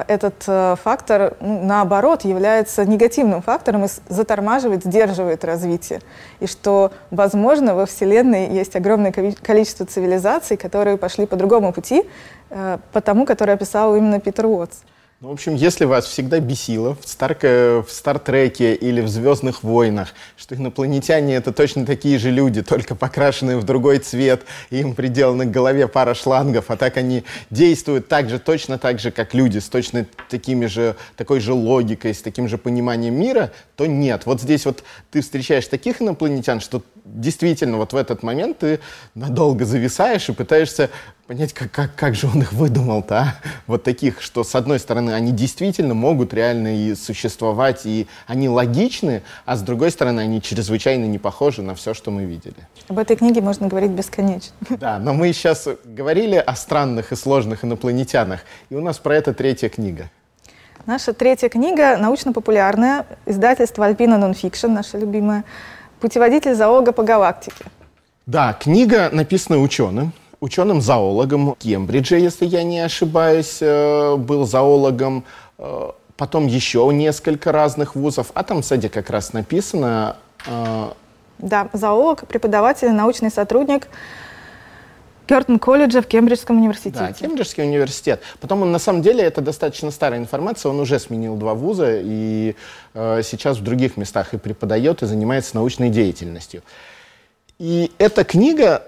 этот 0.08 0.44
э, 0.48 0.76
фактор, 0.84 1.36
наоборот, 1.40 2.24
является 2.26 2.86
негативным 2.86 3.42
фактором 3.42 3.86
и 3.86 3.88
затормаживает, 4.08 4.84
сдерживает 4.84 5.44
развитие. 5.44 6.02
И 6.40 6.48
что, 6.48 6.92
возможно, 7.10 7.74
во 7.74 7.86
Вселенной 7.86 8.50
есть 8.50 8.76
огромное 8.76 9.12
количество 9.12 9.86
цивилизаций, 9.86 10.58
которые 10.58 10.98
пошли 10.98 11.26
по 11.26 11.36
другому 11.36 11.74
пути, 11.74 12.04
э, 12.50 12.78
по 12.92 13.02
тому, 13.02 13.26
который 13.26 13.56
описал 13.56 13.96
именно 13.96 14.20
Питер 14.20 14.46
Уотс. 14.46 14.84
Ну, 15.24 15.30
в 15.30 15.32
общем, 15.32 15.56
если 15.56 15.86
вас 15.86 16.06
всегда 16.06 16.42
бесило 16.42 16.98
в, 17.02 17.08
Стар 17.08 17.38
в 17.42 17.86
Стартреке 17.88 18.76
или 18.76 19.00
в 19.00 19.08
Звездных 19.08 19.64
войнах, 19.64 20.10
что 20.36 20.54
инопланетяне 20.54 21.36
это 21.36 21.54
точно 21.54 21.86
такие 21.86 22.20
же 22.20 22.30
люди, 22.30 22.62
только 22.62 22.94
покрашенные 22.94 23.56
в 23.56 23.64
другой 23.64 24.00
цвет, 24.00 24.42
и 24.70 24.82
им 24.82 24.96
приделаны 24.96 25.46
к 25.46 25.50
голове 25.50 25.88
пара 25.88 26.14
шлангов, 26.14 26.66
а 26.68 26.76
так 26.76 26.98
они 26.98 27.24
действуют 27.52 28.10
так 28.10 28.30
же, 28.30 28.38
точно 28.38 28.78
так 28.78 29.00
же, 29.00 29.12
как 29.12 29.34
люди, 29.34 29.60
с 29.60 29.70
точно 29.70 30.06
такими 30.30 30.66
же, 30.66 30.98
такой 31.16 31.40
же 31.40 31.54
логикой, 31.54 32.14
с 32.14 32.22
таким 32.22 32.50
же 32.50 32.58
пониманием 32.58 33.18
мира, 33.18 33.54
то 33.78 33.86
нет. 33.86 34.26
Вот 34.26 34.42
здесь 34.42 34.66
вот 34.66 34.84
ты 35.10 35.22
встречаешь 35.22 35.68
таких 35.68 36.02
инопланетян, 36.02 36.60
что 36.60 36.84
действительно 37.06 37.78
вот 37.78 37.94
в 37.94 37.96
этот 37.96 38.24
момент 38.24 38.58
ты 38.58 38.82
надолго 39.16 39.64
зависаешь 39.64 40.28
и 40.28 40.34
пытаешься 40.34 40.90
понять, 41.28 41.54
как, 41.54 41.72
как, 41.72 41.96
как 41.96 42.16
же 42.16 42.28
он 42.28 42.42
их 42.42 42.52
выдумал-то, 42.52 43.18
а? 43.18 43.36
Вот 43.68 43.84
таких, 43.84 44.22
что, 44.22 44.44
с 44.44 44.56
одной 44.56 44.80
стороны, 44.80 45.12
они 45.12 45.32
действительно 45.32 45.94
могут 45.94 46.34
реально 46.34 46.76
и 46.76 46.96
существовать, 46.96 47.86
и 47.86 48.08
они 48.28 48.50
логичны, 48.50 49.24
а 49.46 49.56
с 49.56 49.62
другой 49.62 49.92
стороны, 49.92 50.22
они 50.22 50.42
чрезвычайно 50.42 51.06
не 51.06 51.20
похожи 51.20 51.62
на 51.62 51.76
все, 51.76 51.94
что 51.94 52.12
мы 52.12 52.26
видели. 52.26 52.68
Об 52.90 53.00
этой 53.00 53.16
книге 53.16 53.42
можно 53.42 53.68
говорить 53.68 53.92
бесконечно. 53.92 54.54
Да, 54.84 55.00
но 55.00 55.14
мы 55.14 55.32
сейчас 55.32 55.68
говорили 55.86 56.36
о 56.36 56.56
странных 56.56 57.14
и 57.14 57.16
сложных 57.16 57.64
инопланетянах, 57.64 58.42
и 58.70 58.76
у 58.76 58.82
нас 58.82 58.98
про 59.00 59.16
это 59.16 59.34
третья 59.34 59.70
книга. 59.70 60.10
Наша 60.86 61.14
третья 61.14 61.48
книга 61.48 61.96
научно-популярная, 61.96 63.06
издательство 63.26 63.90
Alpina 63.90 64.20
Nonfiction, 64.20 64.70
наша 64.70 64.98
любимая, 64.98 65.46
«Путеводитель 66.02 66.56
зоолога 66.56 66.92
по 66.92 67.04
галактике». 67.04 67.64
Да, 68.26 68.54
книга 68.54 69.10
написана 69.12 69.60
ученым, 69.60 70.12
ученым-зоологом 70.44 71.56
Кембриджа, 71.58 72.18
если 72.18 72.46
я 72.46 72.64
не 72.64 72.80
ошибаюсь, 72.82 73.60
э, 73.62 74.16
был 74.18 74.46
зоологом, 74.46 75.24
э, 75.58 75.92
потом 76.18 76.48
еще 76.48 76.90
несколько 76.92 77.54
разных 77.54 77.96
вузов, 77.96 78.32
а 78.34 78.44
там, 78.44 78.62
кстати, 78.62 78.90
как 78.90 79.10
раз 79.10 79.32
написано... 79.32 80.18
Э, 80.46 80.90
да, 81.40 81.70
зоолог, 81.72 82.28
преподаватель, 82.28 82.92
научный 82.92 83.32
сотрудник 83.32 83.88
Кертон 85.28 85.60
колледжа 85.60 86.02
в 86.02 86.08
Кембриджском 86.08 86.58
университете. 86.58 87.00
Да, 87.00 87.14
Кембриджский 87.14 87.64
университет. 87.64 88.22
Потом 88.42 88.64
он, 88.64 88.72
на 88.74 88.80
самом 88.80 89.02
деле, 89.02 89.24
это 89.24 89.40
достаточно 89.40 89.92
старая 89.92 90.20
информация, 90.20 90.70
он 90.70 90.80
уже 90.82 91.00
сменил 91.00 91.38
два 91.38 91.54
вуза 91.54 92.00
и 92.02 92.56
э, 92.94 93.22
сейчас 93.24 93.60
в 93.60 93.64
других 93.64 93.96
местах 93.96 94.34
и 94.34 94.38
преподает, 94.38 95.04
и 95.04 95.06
занимается 95.06 95.56
научной 95.56 95.90
деятельностью. 95.90 96.64
И 97.60 97.94
эта 97.98 98.26
книга, 98.26 98.84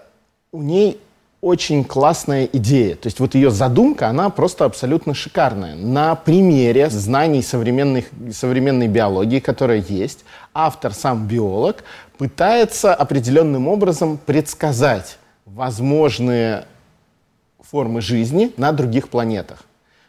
у 0.52 0.62
ней 0.62 1.00
очень 1.46 1.84
классная 1.84 2.50
идея. 2.54 2.96
То 2.96 3.06
есть 3.06 3.20
вот 3.20 3.36
ее 3.36 3.52
задумка, 3.52 4.08
она 4.08 4.32
просто 4.32 4.66
абсолютно 4.66 5.14
шикарная. 5.14 5.76
На 5.76 6.16
примере 6.16 6.90
знаний 6.90 7.44
современной, 7.44 8.08
современной 8.32 8.88
биологии, 8.88 9.40
которая 9.40 9.78
есть, 9.88 10.26
автор, 10.56 10.92
сам 10.92 11.28
биолог, 11.28 11.84
пытается 12.18 12.96
определенным 12.96 13.68
образом 13.68 14.18
предсказать 14.18 15.20
возможные 15.46 16.66
формы 17.62 18.02
жизни 18.02 18.52
на 18.58 18.72
других 18.72 19.10
планетах. 19.10 19.66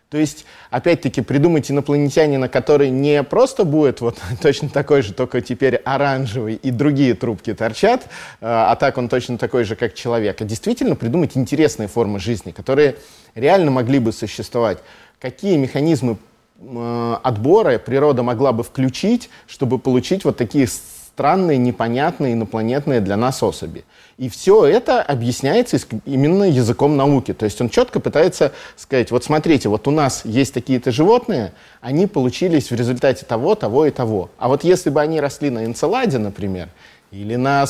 То 0.09 0.19
есть, 0.19 0.47
опять-таки, 0.71 1.21
придумать 1.21 1.69
инопланетянина, 1.69 2.49
который 2.49 2.90
не 2.90 3.25
просто 3.25 3.64
будет 3.64 4.01
вот 4.01 4.19
точно 4.42 4.69
такой 4.69 5.03
же, 5.03 5.12
только 5.12 5.40
теперь 5.40 5.77
оранжевый 5.77 6.55
и 6.55 6.71
другие 6.71 7.14
трубки 7.14 7.53
торчат, 7.55 8.05
э, 8.05 8.07
а 8.40 8.77
так 8.77 8.99
он 8.99 9.09
точно 9.09 9.37
такой 9.37 9.64
же, 9.64 9.75
как 9.75 9.95
человек, 9.95 10.40
а 10.40 10.45
действительно 10.45 10.95
придумать 10.95 11.37
интересные 11.37 11.88
формы 11.88 12.21
жизни, 12.21 12.53
которые 12.53 12.97
реально 13.35 13.73
могли 13.73 13.99
бы 13.99 14.12
существовать. 14.12 14.79
Какие 15.19 15.57
механизмы 15.57 16.19
э, 16.61 17.16
отбора 17.25 17.79
природа 17.79 18.23
могла 18.23 18.53
бы 18.53 18.62
включить, 18.62 19.29
чтобы 19.49 19.81
получить 19.81 20.25
вот 20.25 20.37
такие 20.37 20.69
странные, 21.16 21.57
непонятные, 21.57 22.35
инопланетные 22.35 23.00
для 23.00 23.16
нас 23.16 23.42
особи. 23.42 23.87
И 24.18 24.29
все 24.29 24.66
это 24.66 25.00
объясняется 25.00 25.79
именно 26.05 26.44
языком 26.44 26.98
науки. 26.98 27.33
То 27.33 27.46
есть 27.46 27.59
он 27.59 27.70
четко 27.70 28.00
пытается 28.00 28.52
сказать, 28.76 29.11
вот 29.11 29.24
смотрите, 29.24 29.70
вот 29.70 29.88
у 29.88 29.90
нас 29.90 30.26
есть 30.26 30.52
такие-то 30.52 30.92
животные, 30.92 31.55
они 31.81 32.07
получились 32.07 32.70
в 32.70 32.74
результате 32.74 33.24
того, 33.24 33.55
того 33.55 33.87
и 33.87 33.90
того. 33.90 34.29
А 34.37 34.48
вот 34.48 34.62
если 34.62 34.90
бы 34.90 35.00
они 35.00 35.18
росли 35.18 35.48
на 35.48 35.64
Энцеладе, 35.64 36.18
например, 36.18 36.68
или 37.11 37.37
на 37.37 37.64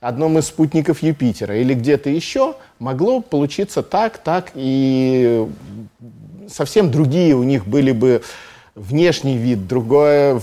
одном 0.00 0.36
из 0.38 0.46
спутников 0.46 1.04
Юпитера, 1.04 1.56
или 1.56 1.74
где-то 1.74 2.10
еще, 2.10 2.56
могло 2.80 3.20
получиться 3.20 3.84
так, 3.84 4.18
так, 4.18 4.50
и 4.56 5.46
совсем 6.48 6.90
другие 6.90 7.36
у 7.36 7.44
них 7.44 7.68
были 7.68 7.92
бы 7.92 8.22
внешний 8.76 9.38
вид, 9.38 9.66
другое 9.66 10.40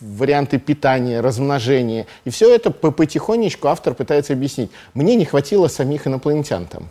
варианты 0.00 0.58
питания, 0.58 1.20
размножения. 1.20 2.06
И 2.24 2.30
все 2.30 2.52
это 2.52 2.70
потихонечку 2.70 3.68
автор 3.68 3.94
пытается 3.94 4.32
объяснить. 4.32 4.70
Мне 4.94 5.14
не 5.14 5.26
хватило 5.26 5.68
самих 5.68 6.06
инопланетян 6.06 6.66
там. 6.66 6.88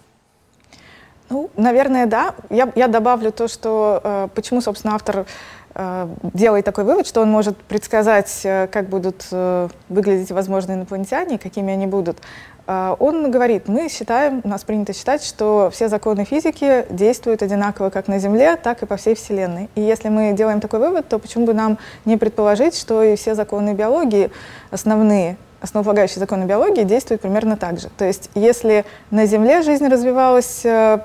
Ну, 1.29 1.49
наверное, 1.57 2.05
да. 2.05 2.35
Я, 2.51 2.71
я 2.75 2.87
добавлю 2.87 3.31
то, 3.31 3.47
что 3.47 4.01
э, 4.03 4.27
почему, 4.35 4.61
собственно, 4.61 4.93
автор 4.93 5.25
э, 5.73 6.07
делает 6.21 6.65
такой 6.65 6.83
вывод, 6.83 7.07
что 7.07 7.21
он 7.21 7.31
может 7.31 7.57
предсказать, 7.57 8.41
э, 8.43 8.67
как 8.67 8.87
будут 8.87 9.25
э, 9.31 9.69
выглядеть 9.89 10.31
возможные 10.31 10.77
инопланетяне, 10.77 11.39
какими 11.39 11.73
они 11.73 11.87
будут. 11.87 12.19
А, 12.65 12.95
он 12.99 13.29
говорит, 13.29 13.67
мы 13.67 13.89
считаем, 13.89 14.41
у 14.43 14.47
нас 14.47 14.63
принято 14.63 14.93
считать, 14.93 15.23
что 15.23 15.69
все 15.71 15.89
законы 15.89 16.23
физики 16.23 16.85
действуют 16.89 17.41
одинаково 17.41 17.89
как 17.89 18.07
на 18.07 18.19
Земле, 18.19 18.55
так 18.55 18.83
и 18.83 18.85
по 18.85 18.95
всей 18.95 19.15
Вселенной. 19.15 19.69
И 19.75 19.81
если 19.81 20.09
мы 20.09 20.31
делаем 20.33 20.61
такой 20.61 20.79
вывод, 20.79 21.07
то 21.09 21.19
почему 21.19 21.45
бы 21.45 21.53
нам 21.53 21.77
не 22.05 22.15
предположить, 22.17 22.75
что 22.77 23.03
и 23.03 23.15
все 23.15 23.35
законы 23.35 23.73
биологии, 23.73 24.31
основные, 24.71 25.35
основополагающие 25.59 26.19
законы 26.19 26.45
биологии, 26.45 26.83
действуют 26.83 27.21
примерно 27.21 27.57
так 27.57 27.79
же. 27.79 27.89
То 27.97 28.05
есть 28.05 28.29
если 28.33 28.85
на 29.11 29.25
Земле 29.25 29.61
жизнь 29.61 29.87
развивалась 29.87 30.61
э, 30.63 30.99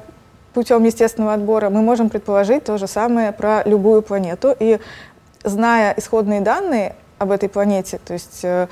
путем 0.55 0.85
естественного 0.85 1.35
отбора, 1.35 1.71
мы 1.71 1.83
можем 1.83 2.09
предположить 2.09 2.64
то 2.64 2.79
же 2.79 2.87
самое 2.87 3.33
про 3.33 3.62
любую 3.64 4.03
планету. 4.03 4.55
И 4.59 4.79
зная 5.42 5.94
исходные 5.97 6.40
данные 6.40 6.94
об 7.18 7.33
этой 7.33 7.49
планете, 7.49 7.99
то 8.05 8.12
есть 8.12 8.40
э, 8.44 8.68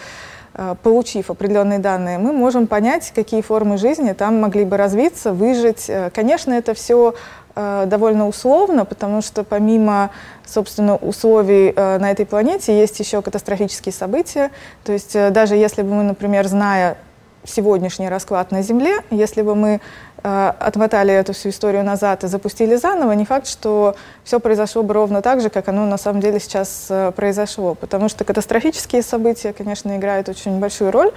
получив 0.83 1.31
определенные 1.31 1.79
данные, 1.79 2.19
мы 2.19 2.33
можем 2.33 2.67
понять, 2.67 3.13
какие 3.15 3.43
формы 3.43 3.77
жизни 3.77 4.13
там 4.13 4.41
могли 4.41 4.65
бы 4.65 4.77
развиться, 4.77 5.33
выжить. 5.33 5.91
Конечно, 6.15 6.55
это 6.55 6.73
все 6.75 7.15
довольно 7.55 8.29
условно, 8.29 8.85
потому 8.85 9.23
что 9.23 9.45
помимо, 9.45 10.11
собственно, 10.47 10.97
условий 10.97 11.73
на 11.75 12.11
этой 12.11 12.27
планете 12.27 12.79
есть 12.79 12.99
еще 13.01 13.23
катастрофические 13.23 13.93
события. 13.93 14.51
То 14.85 14.93
есть 14.93 15.13
даже 15.33 15.57
если 15.57 15.83
бы 15.83 15.95
мы, 15.95 16.03
например, 16.03 16.47
зная 16.47 16.97
сегодняшний 17.47 18.09
расклад 18.09 18.51
на 18.51 18.63
Земле, 18.63 18.99
если 19.11 19.43
бы 19.43 19.55
мы 19.55 19.81
э, 20.23 20.53
отмотали 20.59 21.15
эту 21.15 21.33
всю 21.33 21.51
историю 21.51 21.85
назад 21.85 22.25
и 22.25 22.27
запустили 22.27 22.77
заново, 22.77 23.13
не 23.13 23.25
факт, 23.25 23.47
что 23.47 23.97
все 24.25 24.41
произошло 24.41 24.83
бы 24.83 24.95
ровно 24.95 25.23
так 25.23 25.41
же, 25.41 25.49
как 25.49 25.69
оно 25.69 25.87
на 25.87 25.99
самом 25.99 26.21
деле 26.21 26.41
сейчас 26.41 26.87
э, 26.91 27.13
произошло. 27.13 27.75
Потому 27.75 28.09
что 28.09 28.25
катастрофические 28.25 29.03
события, 29.03 29.53
конечно, 29.53 29.97
играют 29.97 30.29
очень 30.29 30.59
большую 30.59 30.91
роль. 30.91 31.13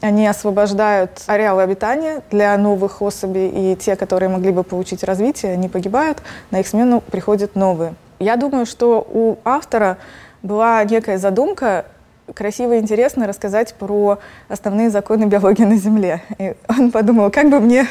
Они 0.00 0.26
освобождают 0.26 1.10
ареалы 1.26 1.62
обитания 1.62 2.22
для 2.30 2.56
новых 2.56 3.02
особей, 3.02 3.48
и 3.48 3.76
те, 3.76 3.96
которые 3.96 4.28
могли 4.28 4.52
бы 4.52 4.62
получить 4.62 5.02
развитие, 5.02 5.52
они 5.52 5.68
погибают, 5.68 6.22
на 6.50 6.60
их 6.60 6.68
смену 6.68 7.00
приходят 7.00 7.56
новые. 7.56 7.94
Я 8.20 8.36
думаю, 8.36 8.66
что 8.66 9.06
у 9.10 9.38
автора 9.44 9.98
была 10.42 10.82
некая 10.84 11.18
задумка 11.18 11.86
красиво 12.34 12.74
и 12.74 12.78
интересно 12.78 13.26
рассказать 13.26 13.74
про 13.74 14.18
основные 14.48 14.90
законы 14.90 15.24
биологии 15.24 15.64
на 15.64 15.76
Земле. 15.76 16.22
И 16.38 16.54
он 16.68 16.90
подумал, 16.90 17.30
как 17.30 17.50
бы 17.50 17.60
мне 17.60 17.86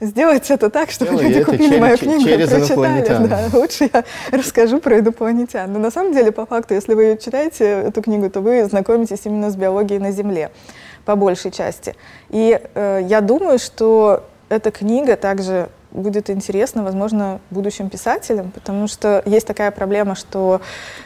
сделать 0.00 0.50
это 0.50 0.70
так, 0.70 0.90
чтобы 0.90 1.12
Делай 1.12 1.28
люди 1.28 1.44
купили 1.44 1.68
через, 1.68 1.80
мою 1.80 1.98
книгу 1.98 2.28
и 2.28 2.46
прочитали. 2.46 3.28
Да, 3.28 3.44
лучше 3.52 3.90
я 3.92 4.04
расскажу 4.30 4.80
про 4.80 4.98
инопланетян. 4.98 5.72
Но 5.72 5.78
на 5.78 5.90
самом 5.90 6.12
деле, 6.12 6.32
по 6.32 6.46
факту, 6.46 6.74
если 6.74 6.94
вы 6.94 7.18
читаете 7.22 7.64
эту 7.64 8.02
книгу, 8.02 8.30
то 8.30 8.40
вы 8.40 8.64
знакомитесь 8.64 9.20
именно 9.24 9.50
с 9.50 9.56
биологией 9.56 10.00
на 10.00 10.12
Земле, 10.12 10.50
по 11.04 11.16
большей 11.16 11.50
части. 11.50 11.94
И 12.30 12.60
э, 12.74 13.00
я 13.04 13.20
думаю, 13.20 13.58
что 13.58 14.24
эта 14.48 14.70
книга 14.70 15.16
также 15.16 15.68
будет 15.90 16.30
интересно, 16.30 16.82
возможно, 16.82 17.40
будущим 17.50 17.88
писателям, 17.88 18.50
потому 18.50 18.88
что 18.88 19.22
есть 19.26 19.46
такая 19.46 19.70
проблема, 19.70 20.14
что... 20.14 20.60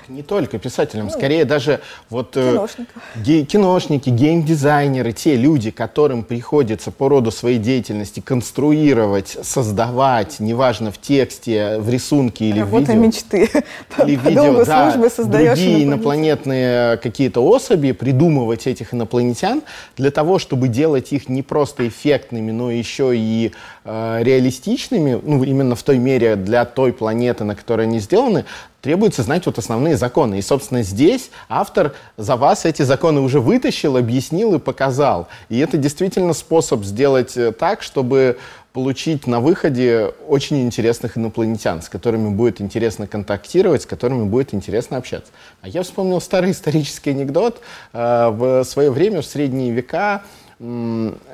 Не 0.08 0.22
только 0.22 0.58
писателям, 0.58 1.06
ну, 1.06 1.12
скорее 1.12 1.44
даже 1.44 1.80
вот... 2.10 2.36
Э, 2.36 2.66
ге 3.16 3.44
киношники, 3.44 4.10
геймдизайнеры, 4.10 5.12
те 5.12 5.36
люди, 5.36 5.70
которым 5.70 6.24
приходится 6.24 6.90
по 6.90 7.08
роду 7.08 7.30
своей 7.30 7.58
деятельности 7.58 8.20
конструировать, 8.20 9.36
создавать, 9.42 10.40
неважно, 10.40 10.90
в 10.90 11.00
тексте, 11.00 11.78
в 11.78 11.88
рисунке 11.88 12.46
или 12.46 12.60
Работа 12.60 12.86
в 12.86 12.88
видео. 12.88 13.02
мечты. 13.02 13.50
Или 14.06 14.16
в 14.16 14.24
видео, 14.24 14.64
да, 14.64 14.92
другие 14.92 15.84
инопланетные 15.84 16.96
какие-то 16.96 17.44
особи, 17.44 17.92
придумывать 17.92 18.66
этих 18.66 18.94
инопланетян 18.94 19.62
для 19.96 20.10
того, 20.10 20.38
чтобы 20.38 20.68
делать 20.68 21.12
их 21.12 21.28
не 21.28 21.42
просто 21.42 21.86
эффектными, 21.86 22.50
но 22.50 22.70
еще 22.70 23.12
и 23.14 23.52
реалистичными, 23.84 24.62
реалистичными, 24.62 25.20
ну, 25.22 25.42
именно 25.42 25.74
в 25.74 25.82
той 25.82 25.98
мере 25.98 26.36
для 26.36 26.64
той 26.64 26.92
планеты, 26.92 27.44
на 27.44 27.54
которой 27.54 27.86
они 27.86 27.98
сделаны, 27.98 28.44
требуется 28.80 29.22
знать 29.22 29.46
вот 29.46 29.58
основные 29.58 29.96
законы. 29.96 30.38
И, 30.38 30.42
собственно, 30.42 30.82
здесь 30.82 31.30
автор 31.48 31.94
за 32.16 32.36
вас 32.36 32.64
эти 32.64 32.82
законы 32.82 33.20
уже 33.20 33.40
вытащил, 33.40 33.96
объяснил 33.96 34.54
и 34.54 34.58
показал. 34.58 35.28
И 35.48 35.58
это 35.58 35.76
действительно 35.76 36.32
способ 36.32 36.84
сделать 36.84 37.36
э, 37.36 37.52
так, 37.52 37.82
чтобы 37.82 38.38
получить 38.72 39.26
на 39.26 39.40
выходе 39.40 40.12
очень 40.26 40.62
интересных 40.62 41.18
инопланетян, 41.18 41.82
с 41.82 41.88
которыми 41.88 42.30
будет 42.30 42.60
интересно 42.60 43.06
контактировать, 43.06 43.82
с 43.82 43.86
которыми 43.86 44.24
будет 44.24 44.54
интересно 44.54 44.96
общаться. 44.96 45.30
А 45.60 45.68
я 45.68 45.82
вспомнил 45.82 46.20
старый 46.20 46.52
исторический 46.52 47.10
анекдот. 47.10 47.60
Э, 47.92 48.30
в 48.30 48.64
свое 48.64 48.90
время, 48.90 49.22
в 49.22 49.26
средние 49.26 49.70
века, 49.72 50.22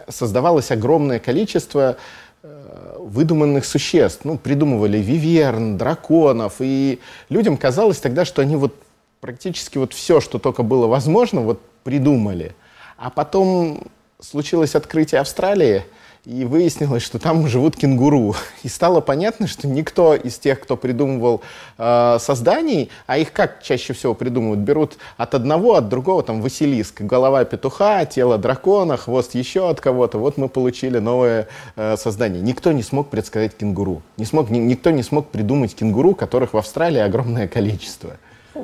создавалось 0.09 0.71
огромное 0.71 1.19
количество 1.19 1.91
Э, 1.91 1.95
выдуманных 2.43 3.65
существ. 3.65 4.25
Ну, 4.25 4.39
придумывали 4.39 4.99
виверн, 4.99 5.77
драконов. 5.77 6.57
И 6.61 7.01
людям 7.29 7.57
казалось 7.57 7.99
тогда, 7.99 8.25
что 8.25 8.43
они 8.43 8.57
вот 8.57 8.75
практически 9.21 9.79
вот 9.79 9.93
все, 9.93 10.21
что 10.21 10.39
только 10.39 10.63
было 10.63 10.87
возможно, 10.87 11.41
вот 11.41 11.61
придумали. 11.85 12.55
А 12.97 13.11
потом 13.11 13.89
случилось 14.21 14.75
открытие 14.75 15.21
Австралии– 15.21 15.85
и 16.25 16.45
выяснилось, 16.45 17.03
что 17.03 17.19
там 17.19 17.47
живут 17.49 17.77
кенгуру. 17.77 18.35
И 18.63 18.69
стало 18.69 19.01
понятно, 19.01 19.47
что 19.47 19.67
никто 19.67 20.15
из 20.15 20.39
тех, 20.39 20.61
кто 20.61 20.77
придумывал 20.77 21.43
э, 21.79 22.19
созданий, 22.21 22.91
а 23.07 23.19
их 23.19 23.33
как 23.33 23.63
чаще 23.63 23.93
всего 23.93 24.15
придумывают, 24.15 24.61
берут 24.61 24.99
от 25.17 25.35
одного, 25.35 25.75
от 25.75 25.89
другого, 25.89 26.23
там, 26.23 26.43
Василиск, 26.43 27.01
голова 27.01 27.45
петуха, 27.45 28.05
тело 28.05 28.37
дракона, 28.39 28.97
хвост 28.97 29.35
еще 29.35 29.71
от 29.71 29.81
кого-то, 29.81 30.19
вот 30.19 30.37
мы 30.37 30.49
получили 30.49 30.99
новое 30.99 31.49
э, 31.77 31.97
создание. 31.97 32.43
Никто 32.43 32.73
не 32.73 32.83
смог 32.83 33.09
предсказать 33.09 33.57
кенгуру. 33.57 34.03
Не 34.17 34.25
смог, 34.25 34.51
ни, 34.51 34.59
никто 34.59 34.91
не 34.91 35.03
смог 35.03 35.29
придумать 35.29 35.75
кенгуру, 35.75 36.15
которых 36.15 36.53
в 36.53 36.59
Австралии 36.59 37.01
огромное 37.01 37.49
количество. 37.49 38.11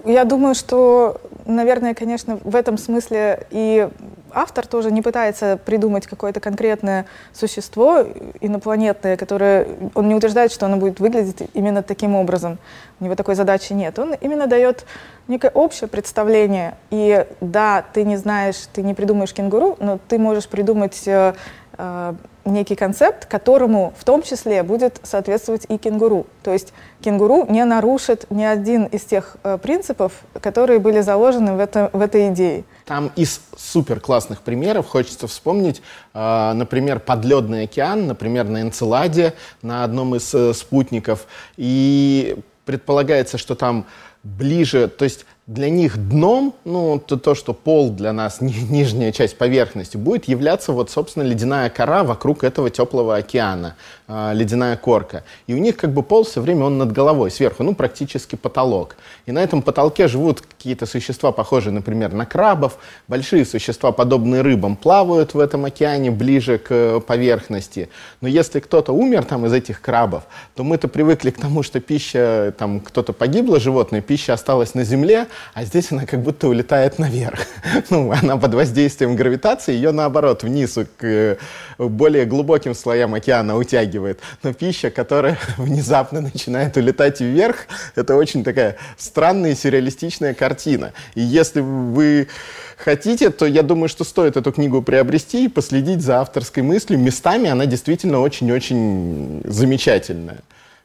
Я 0.05 0.25
думаю, 0.25 0.55
что, 0.55 1.21
наверное, 1.47 1.95
конечно, 1.95 2.39
в 2.43 2.57
этом 2.57 2.79
смысле 2.79 3.47
и 3.51 3.89
автор 4.35 4.67
тоже 4.67 4.91
не 4.91 5.03
пытается 5.03 5.59
придумать 5.65 6.07
какое-то 6.07 6.41
конкретное 6.41 7.07
существо 7.33 8.05
инопланетное, 8.41 9.17
которое 9.17 9.69
он 9.95 10.09
не 10.09 10.15
утверждает, 10.15 10.53
что 10.53 10.67
оно 10.67 10.77
будет 10.77 11.01
выглядеть 11.01 11.49
именно 11.55 11.83
таким 11.83 12.15
образом. 12.15 12.59
У 13.01 13.05
него 13.05 13.15
такой 13.15 13.35
задачи 13.35 13.73
нет. 13.73 13.99
Он 13.99 14.15
именно 14.15 14.47
дает 14.47 14.85
некое 15.29 15.51
общее 15.51 15.89
представление. 15.89 16.77
И 16.91 17.27
да, 17.41 17.85
ты 17.93 18.05
не 18.05 18.17
знаешь, 18.17 18.57
ты 18.73 18.83
не 18.83 18.95
придумаешь 18.95 19.33
кенгуру, 19.33 19.77
но 19.81 19.99
ты 20.09 20.19
можешь 20.19 20.49
придумать 20.49 21.03
э, 21.07 21.35
э, 21.79 22.15
некий 22.45 22.75
концепт, 22.75 23.27
которому 23.27 23.93
в 23.99 24.05
том 24.05 24.23
числе 24.23 24.63
будет 24.63 25.01
соответствовать 25.03 25.67
и 25.69 25.79
кенгуру. 25.79 26.27
То 26.43 26.53
есть 26.53 26.73
кенгуру 27.01 27.47
не 27.49 27.65
нарушит 27.65 28.27
ни 28.31 28.45
один 28.45 28.85
из 28.85 29.03
тех 29.03 29.37
э, 29.43 29.59
принципов, 29.59 30.13
которые 30.41 30.79
были 30.79 31.01
заложены 31.01 31.55
в, 31.55 31.61
это, 31.61 31.91
в 31.93 32.01
этой 32.01 32.33
идее. 32.33 32.65
Там 32.85 33.11
из 33.17 33.41
супер 33.57 34.01
классных 34.01 34.43
примеров 34.43 34.87
хочется 34.87 35.27
вспомнить, 35.27 35.83
э, 36.13 36.53
например, 36.55 37.01
подледный 37.01 37.65
океан, 37.65 38.07
например, 38.07 38.49
на 38.49 38.63
Энцеладе, 38.63 39.35
на 39.63 39.85
одном 39.85 40.15
из 40.15 40.35
э, 40.35 40.53
спутников. 40.55 41.27
И 41.57 42.37
предполагается, 42.65 43.39
что 43.39 43.55
там 43.55 43.87
ближе, 44.23 44.89
то 44.89 45.05
есть 45.05 45.27
для 45.47 45.69
них 45.69 45.99
дном, 46.09 46.55
ну, 46.65 46.99
то, 46.99 47.19
то, 47.19 47.35
что 47.35 47.53
пол 47.53 47.91
для 47.91 48.15
нас, 48.15 48.41
ни, 48.41 48.53
нижняя 48.71 49.13
часть 49.13 49.37
поверхности, 49.37 49.99
будет 49.99 50.27
являться 50.27 50.73
вот, 50.73 50.91
собственно, 50.91 51.23
ледяная 51.23 51.69
кора 51.69 52.03
вокруг 52.03 52.45
этого 52.45 52.71
теплого 52.71 53.17
океана, 53.17 53.77
э, 54.09 54.31
ледяная 54.33 54.77
корка. 54.77 55.23
И 55.47 55.53
у 55.53 55.59
них 55.59 55.77
как 55.77 55.93
бы 55.93 56.03
пол 56.03 56.25
все 56.25 56.41
время 56.41 56.65
он 56.65 56.79
над 56.79 56.93
головой, 56.93 57.31
сверху, 57.31 57.63
ну, 57.63 57.75
практически 57.75 58.37
потолок. 58.37 58.97
И 59.27 59.33
на 59.33 59.43
этом 59.43 59.61
потолке 59.61 60.09
живут 60.09 60.41
какие-то 60.41 60.87
существа, 60.87 61.31
похожие, 61.31 61.75
например, 61.75 62.15
на 62.15 62.25
крабов, 62.25 62.79
большие 63.07 63.45
существа, 63.45 63.93
подобные 63.93 64.41
рыбам, 64.41 64.77
плавают 64.77 65.35
в 65.35 65.39
этом 65.39 65.67
океане 65.67 66.11
ближе 66.11 66.57
к 66.57 67.01
поверхности. 67.01 67.91
Но 68.23 68.29
если 68.29 68.61
кто-то 68.61 68.93
умер 68.93 69.25
там 69.25 69.45
из 69.45 69.53
этих 69.53 69.83
крабов, 69.83 70.25
то 70.57 70.65
мы-то 70.65 70.89
привыкли 70.89 71.29
к 71.29 71.39
тому, 71.39 71.63
что 71.63 71.81
пища, 71.81 72.55
там, 72.59 72.81
кто-то 72.81 73.13
погибло 73.13 73.61
животное, 73.61 74.01
пища 74.01 74.33
осталась 74.33 74.73
на 74.73 74.85
земле, 74.85 75.27
а 75.55 75.65
здесь 75.65 75.93
она 75.93 76.07
как 76.07 76.21
будто 76.23 76.49
улетает 76.49 76.99
наверх. 76.99 77.41
Ну, 77.91 78.13
она 78.13 78.37
под 78.37 78.55
воздействием 78.55 79.17
гравитации, 79.17 79.73
ее 79.73 79.91
наоборот 79.91 80.43
вниз 80.43 80.75
к 80.97 81.05
э, 81.05 81.37
более 81.79 82.25
глубоким 82.25 82.75
слоям 82.75 83.15
океана 83.15 83.57
утягивает. 83.57 84.21
Но 84.43 84.53
пища, 84.53 84.91
которая 84.91 85.39
внезапно 85.57 86.21
начинает 86.21 86.77
улетать 86.77 87.21
вверх, 87.21 87.67
это 87.95 88.17
очень 88.17 88.45
такая 88.45 88.77
странная 88.97 89.53
и 89.53 89.55
сюрреалистичная 89.55 90.35
картина. 90.35 90.93
И 91.15 91.21
если 91.21 91.61
вы 91.61 92.29
хотите, 92.77 93.31
то 93.31 93.47
я 93.47 93.63
думаю, 93.63 93.89
что 93.89 94.05
стоит 94.05 94.37
эту 94.37 94.53
книгу 94.53 94.83
приобрести 94.83 95.47
и 95.47 95.49
последить 95.49 96.01
за 96.01 96.21
авторской 96.21 96.63
мыслью. 96.63 96.99
Местами 96.99 97.51
она 97.51 97.67
действительно 97.67 98.21
очень-очень 98.21 99.43
замечательная. 99.45 100.39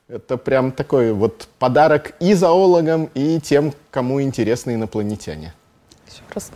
Это 0.09 0.37
прям 0.37 0.71
такой 0.71 1.13
вот 1.13 1.47
подарок 1.59 2.15
и 2.19 2.33
зоологам, 2.33 3.11
и 3.13 3.39
тем, 3.39 3.75
кому 3.91 4.19
интересны 4.23 4.73
инопланетяне. 4.73 5.53
Еще 6.07 6.23
раз 6.33 6.49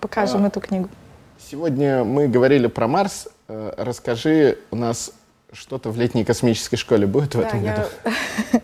покажем 0.00 0.44
а, 0.44 0.48
эту 0.48 0.60
книгу. 0.60 0.88
Сегодня 1.38 2.02
мы 2.02 2.26
говорили 2.26 2.66
про 2.66 2.88
Марс. 2.88 3.28
Э, 3.46 3.74
расскажи, 3.76 4.58
у 4.72 4.76
нас 4.76 5.12
что-то 5.52 5.90
в 5.90 5.98
летней 5.98 6.24
космической 6.24 6.76
школе 6.76 7.06
будет 7.06 7.36
в 7.36 7.40
да, 7.40 7.46
этом 7.46 7.62
году? 7.62 7.82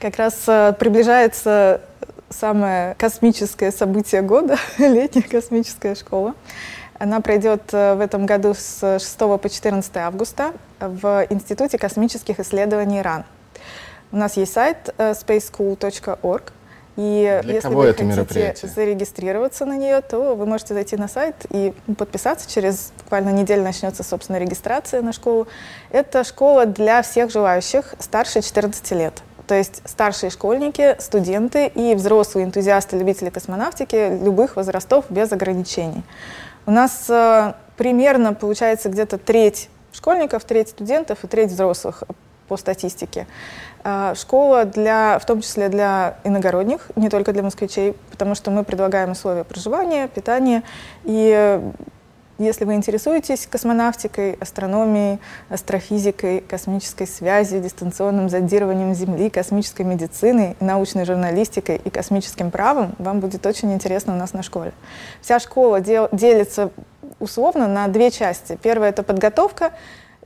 Как 0.00 0.16
раз 0.16 0.44
э, 0.46 0.72
приближается 0.78 1.82
самое 2.30 2.94
космическое 2.94 3.72
событие 3.72 4.22
года, 4.22 4.56
летняя 4.78 5.28
космическая 5.28 5.94
школа. 5.94 6.34
Она 6.98 7.20
пройдет 7.20 7.62
э, 7.72 7.94
в 7.94 8.00
этом 8.00 8.24
году 8.24 8.54
с 8.54 8.98
6 8.98 9.18
по 9.18 9.50
14 9.50 9.96
августа 9.98 10.54
в 10.80 11.26
Институте 11.28 11.76
космических 11.76 12.40
исследований 12.40 13.02
РАН. 13.02 13.26
У 14.12 14.16
нас 14.16 14.36
есть 14.36 14.52
сайт 14.52 14.94
uh, 14.98 15.12
spaceschool.org, 15.12 16.52
И 16.96 17.40
Для 17.42 17.54
если 17.54 17.68
вы 17.68 17.92
хотите 17.92 18.66
зарегистрироваться 18.66 19.66
на 19.66 19.76
нее, 19.76 20.00
то 20.00 20.34
вы 20.34 20.46
можете 20.46 20.74
зайти 20.74 20.96
на 20.96 21.08
сайт 21.08 21.34
и 21.50 21.74
подписаться. 21.98 22.50
Через 22.50 22.92
буквально 23.02 23.30
неделю 23.30 23.62
начнется, 23.62 24.02
собственно, 24.02 24.38
регистрация 24.38 25.02
на 25.02 25.12
школу. 25.12 25.46
Это 25.90 26.24
школа 26.24 26.66
для 26.66 27.02
всех 27.02 27.30
желающих 27.30 27.94
старше 27.98 28.42
14 28.42 28.90
лет. 28.92 29.22
То 29.46 29.54
есть 29.54 29.82
старшие 29.84 30.30
школьники, 30.30 30.96
студенты 30.98 31.66
и 31.66 31.94
взрослые 31.94 32.46
энтузиасты, 32.46 32.96
любители 32.98 33.30
космонавтики 33.30 34.18
любых 34.22 34.56
возрастов 34.56 35.04
без 35.08 35.30
ограничений. 35.32 36.02
У 36.66 36.72
нас 36.72 37.06
э, 37.08 37.52
примерно 37.76 38.34
получается 38.34 38.88
где-то 38.88 39.18
треть 39.18 39.68
школьников, 39.92 40.44
треть 40.44 40.70
студентов 40.70 41.22
и 41.22 41.28
треть 41.28 41.50
взрослых 41.50 42.02
по 42.48 42.56
статистике. 42.56 43.26
Э, 43.84 44.14
школа 44.16 44.64
для, 44.64 45.18
в 45.18 45.26
том 45.26 45.40
числе 45.40 45.68
для 45.68 46.18
иногородних, 46.24 46.90
не 46.96 47.08
только 47.08 47.32
для 47.32 47.42
москвичей, 47.42 47.94
потому 48.10 48.34
что 48.34 48.50
мы 48.50 48.64
предлагаем 48.64 49.12
условия 49.12 49.44
проживания, 49.44 50.08
питания 50.08 50.62
и 51.04 51.60
если 52.38 52.66
вы 52.66 52.74
интересуетесь 52.74 53.46
космонавтикой, 53.46 54.34
астрономией, 54.34 55.20
астрофизикой, 55.48 56.40
космической 56.40 57.06
связью, 57.06 57.62
дистанционным 57.62 58.28
зондированием 58.28 58.94
Земли, 58.94 59.30
космической 59.30 59.82
медициной, 59.82 60.54
научной 60.60 61.06
журналистикой 61.06 61.80
и 61.82 61.88
космическим 61.88 62.50
правом, 62.50 62.94
вам 62.98 63.20
будет 63.20 63.46
очень 63.46 63.72
интересно 63.72 64.12
у 64.12 64.16
нас 64.16 64.34
на 64.34 64.42
школе. 64.42 64.72
Вся 65.22 65.38
школа 65.40 65.80
дел, 65.80 66.10
делится 66.12 66.70
условно 67.20 67.68
на 67.68 67.88
две 67.88 68.10
части. 68.10 68.58
Первая— 68.62 68.90
это 68.90 69.02
подготовка, 69.02 69.72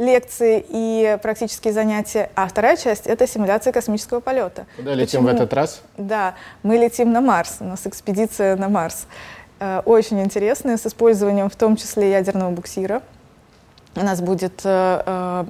лекции 0.01 0.65
и 0.67 1.19
практические 1.23 1.73
занятия, 1.75 2.31
а 2.35 2.49
вторая 2.49 2.77
часть— 2.77 3.07
это 3.07 3.27
симуляция 3.27 3.73
космического 3.73 4.21
полета. 4.21 4.67
Куда 4.77 4.95
летим 4.95 5.21
Почему? 5.21 5.29
в 5.29 5.35
этот 5.35 5.53
раз? 5.53 5.83
Да, 5.99 6.35
мы 6.63 6.79
летим 6.79 7.13
на 7.13 7.21
Марс, 7.21 7.59
у 7.61 7.65
нас 7.65 7.87
экспедиция 7.87 8.57
на 8.57 8.69
Марс. 8.69 9.07
Э, 9.61 9.83
очень 9.85 10.21
интересные, 10.21 10.79
с 10.79 10.87
использованием 10.87 11.51
в 11.51 11.57
том 11.57 11.77
числе 11.77 12.11
ядерного 12.11 12.51
буксира. 12.51 13.03
У 13.95 14.01
нас 14.03 14.23
будет 14.23 14.63
э, 14.65 15.03
э, 15.05 15.45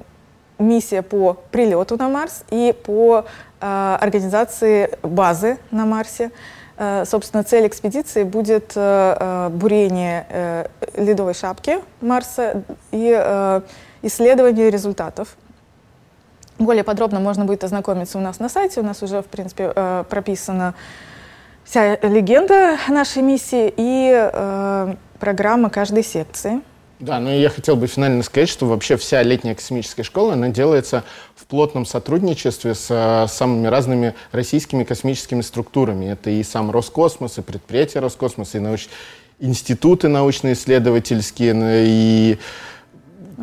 миссия 0.59 1.01
по 1.01 1.37
прилету 1.51 1.95
на 1.97 2.09
Марс 2.09 2.43
и 2.51 2.75
по 2.85 3.25
организации 3.59 4.97
базы 5.03 5.59
на 5.69 5.85
Марсе. 5.85 6.31
Собственно, 7.05 7.43
цель 7.43 7.67
экспедиции 7.67 8.23
будет 8.23 8.73
бурение 8.73 10.67
ледовой 10.95 11.35
шапки 11.35 11.77
Марса 12.01 12.63
и 12.91 13.61
исследование 14.01 14.69
результатов. 14.69 15.35
Более 16.59 16.83
подробно 16.83 17.19
можно 17.19 17.45
будет 17.45 17.63
ознакомиться 17.63 18.17
у 18.17 18.21
нас 18.21 18.39
на 18.39 18.49
сайте. 18.49 18.81
У 18.81 18.83
нас 18.83 19.01
уже, 19.01 19.21
в 19.21 19.25
принципе, 19.25 19.73
прописано 20.09 20.75
вся 21.63 21.95
легенда 21.97 22.77
нашей 22.87 23.21
миссии 23.21 23.73
и 23.75 24.11
э, 24.13 24.95
программа 25.19 25.69
каждой 25.69 26.03
секции. 26.03 26.61
Да, 26.99 27.19
ну 27.19 27.31
и 27.31 27.39
я 27.39 27.49
хотел 27.49 27.75
бы 27.75 27.87
финально 27.87 28.21
сказать, 28.23 28.49
что 28.49 28.67
вообще 28.67 28.95
вся 28.97 29.23
летняя 29.23 29.55
космическая 29.55 30.03
школа, 30.03 30.33
она 30.33 30.49
делается 30.49 31.03
в 31.35 31.45
плотном 31.45 31.85
сотрудничестве 31.85 32.75
с 32.75 32.87
э, 32.89 33.27
самыми 33.27 33.67
разными 33.67 34.13
российскими 34.31 34.83
космическими 34.83 35.41
структурами. 35.41 36.11
Это 36.11 36.29
и 36.29 36.43
сам 36.43 36.69
Роскосмос, 36.69 37.37
и 37.37 37.41
предприятия 37.41 37.99
Роскосмоса, 37.99 38.57
и 38.57 38.61
науч... 38.61 38.87
институты 39.39 40.09
научно-исследовательские, 40.09 41.53
и 41.87 42.37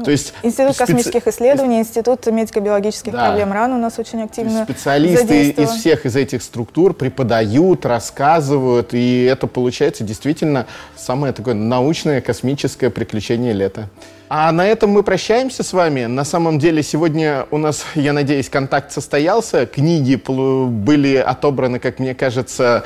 то 0.04 0.10
есть 0.10 0.34
Институт 0.42 0.74
специ... 0.74 0.92
космических 0.92 1.26
исследований, 1.26 1.80
Институт 1.80 2.26
медико-биологических 2.26 3.12
да. 3.12 3.26
проблем 3.26 3.52
РАН 3.52 3.72
у 3.72 3.78
нас 3.78 3.98
очень 3.98 4.22
активно 4.22 4.64
Специалисты 4.64 5.50
из 5.50 5.70
всех 5.70 6.06
из 6.06 6.16
этих 6.16 6.42
структур 6.42 6.94
преподают, 6.94 7.86
рассказывают, 7.86 8.94
и 8.94 9.24
это 9.24 9.46
получается 9.46 10.04
действительно 10.04 10.66
самое 10.96 11.32
такое 11.32 11.54
научное 11.54 12.20
космическое 12.20 12.90
приключение 12.90 13.52
лета. 13.52 13.88
А 14.30 14.52
на 14.52 14.66
этом 14.66 14.90
мы 14.90 15.02
прощаемся 15.02 15.62
с 15.62 15.72
вами. 15.72 16.04
На 16.04 16.24
самом 16.24 16.58
деле 16.58 16.82
сегодня 16.82 17.46
у 17.50 17.56
нас, 17.56 17.86
я 17.94 18.12
надеюсь, 18.12 18.50
контакт 18.50 18.92
состоялся. 18.92 19.64
Книги 19.64 20.16
были 20.16 21.16
отобраны, 21.16 21.78
как 21.78 21.98
мне 21.98 22.14
кажется, 22.14 22.84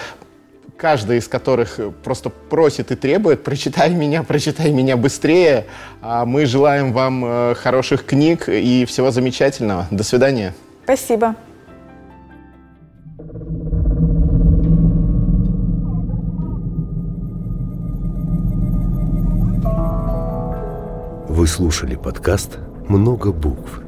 каждый 0.83 1.19
из 1.19 1.29
которых 1.29 1.79
просто 2.03 2.29
просит 2.29 2.91
и 2.91 2.97
требует, 2.97 3.45
прочитай 3.45 3.91
меня, 3.91 4.25
прочитай 4.25 4.73
меня 4.73 4.97
быстрее. 4.97 5.67
А 6.03 6.25
мы 6.25 6.45
желаем 6.45 6.93
вам 6.93 7.25
э, 7.25 7.55
хороших 7.55 8.05
книг 8.05 8.49
и 8.49 8.85
всего 8.85 9.13
замечательного. 9.13 9.87
До 9.93 10.03
свидания. 10.03 10.53
Спасибо. 10.83 11.37
Вы 21.29 21.47
слушали 21.47 21.95
подкаст 21.95 22.59
«Много 22.89 23.33
букв». 23.33 23.81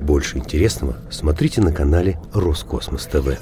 Больше 0.00 0.36
интересного 0.36 0.96
смотрите 1.10 1.62
на 1.62 1.72
канале 1.72 2.18
Роскосмос 2.34 3.06
ТВ. 3.06 3.38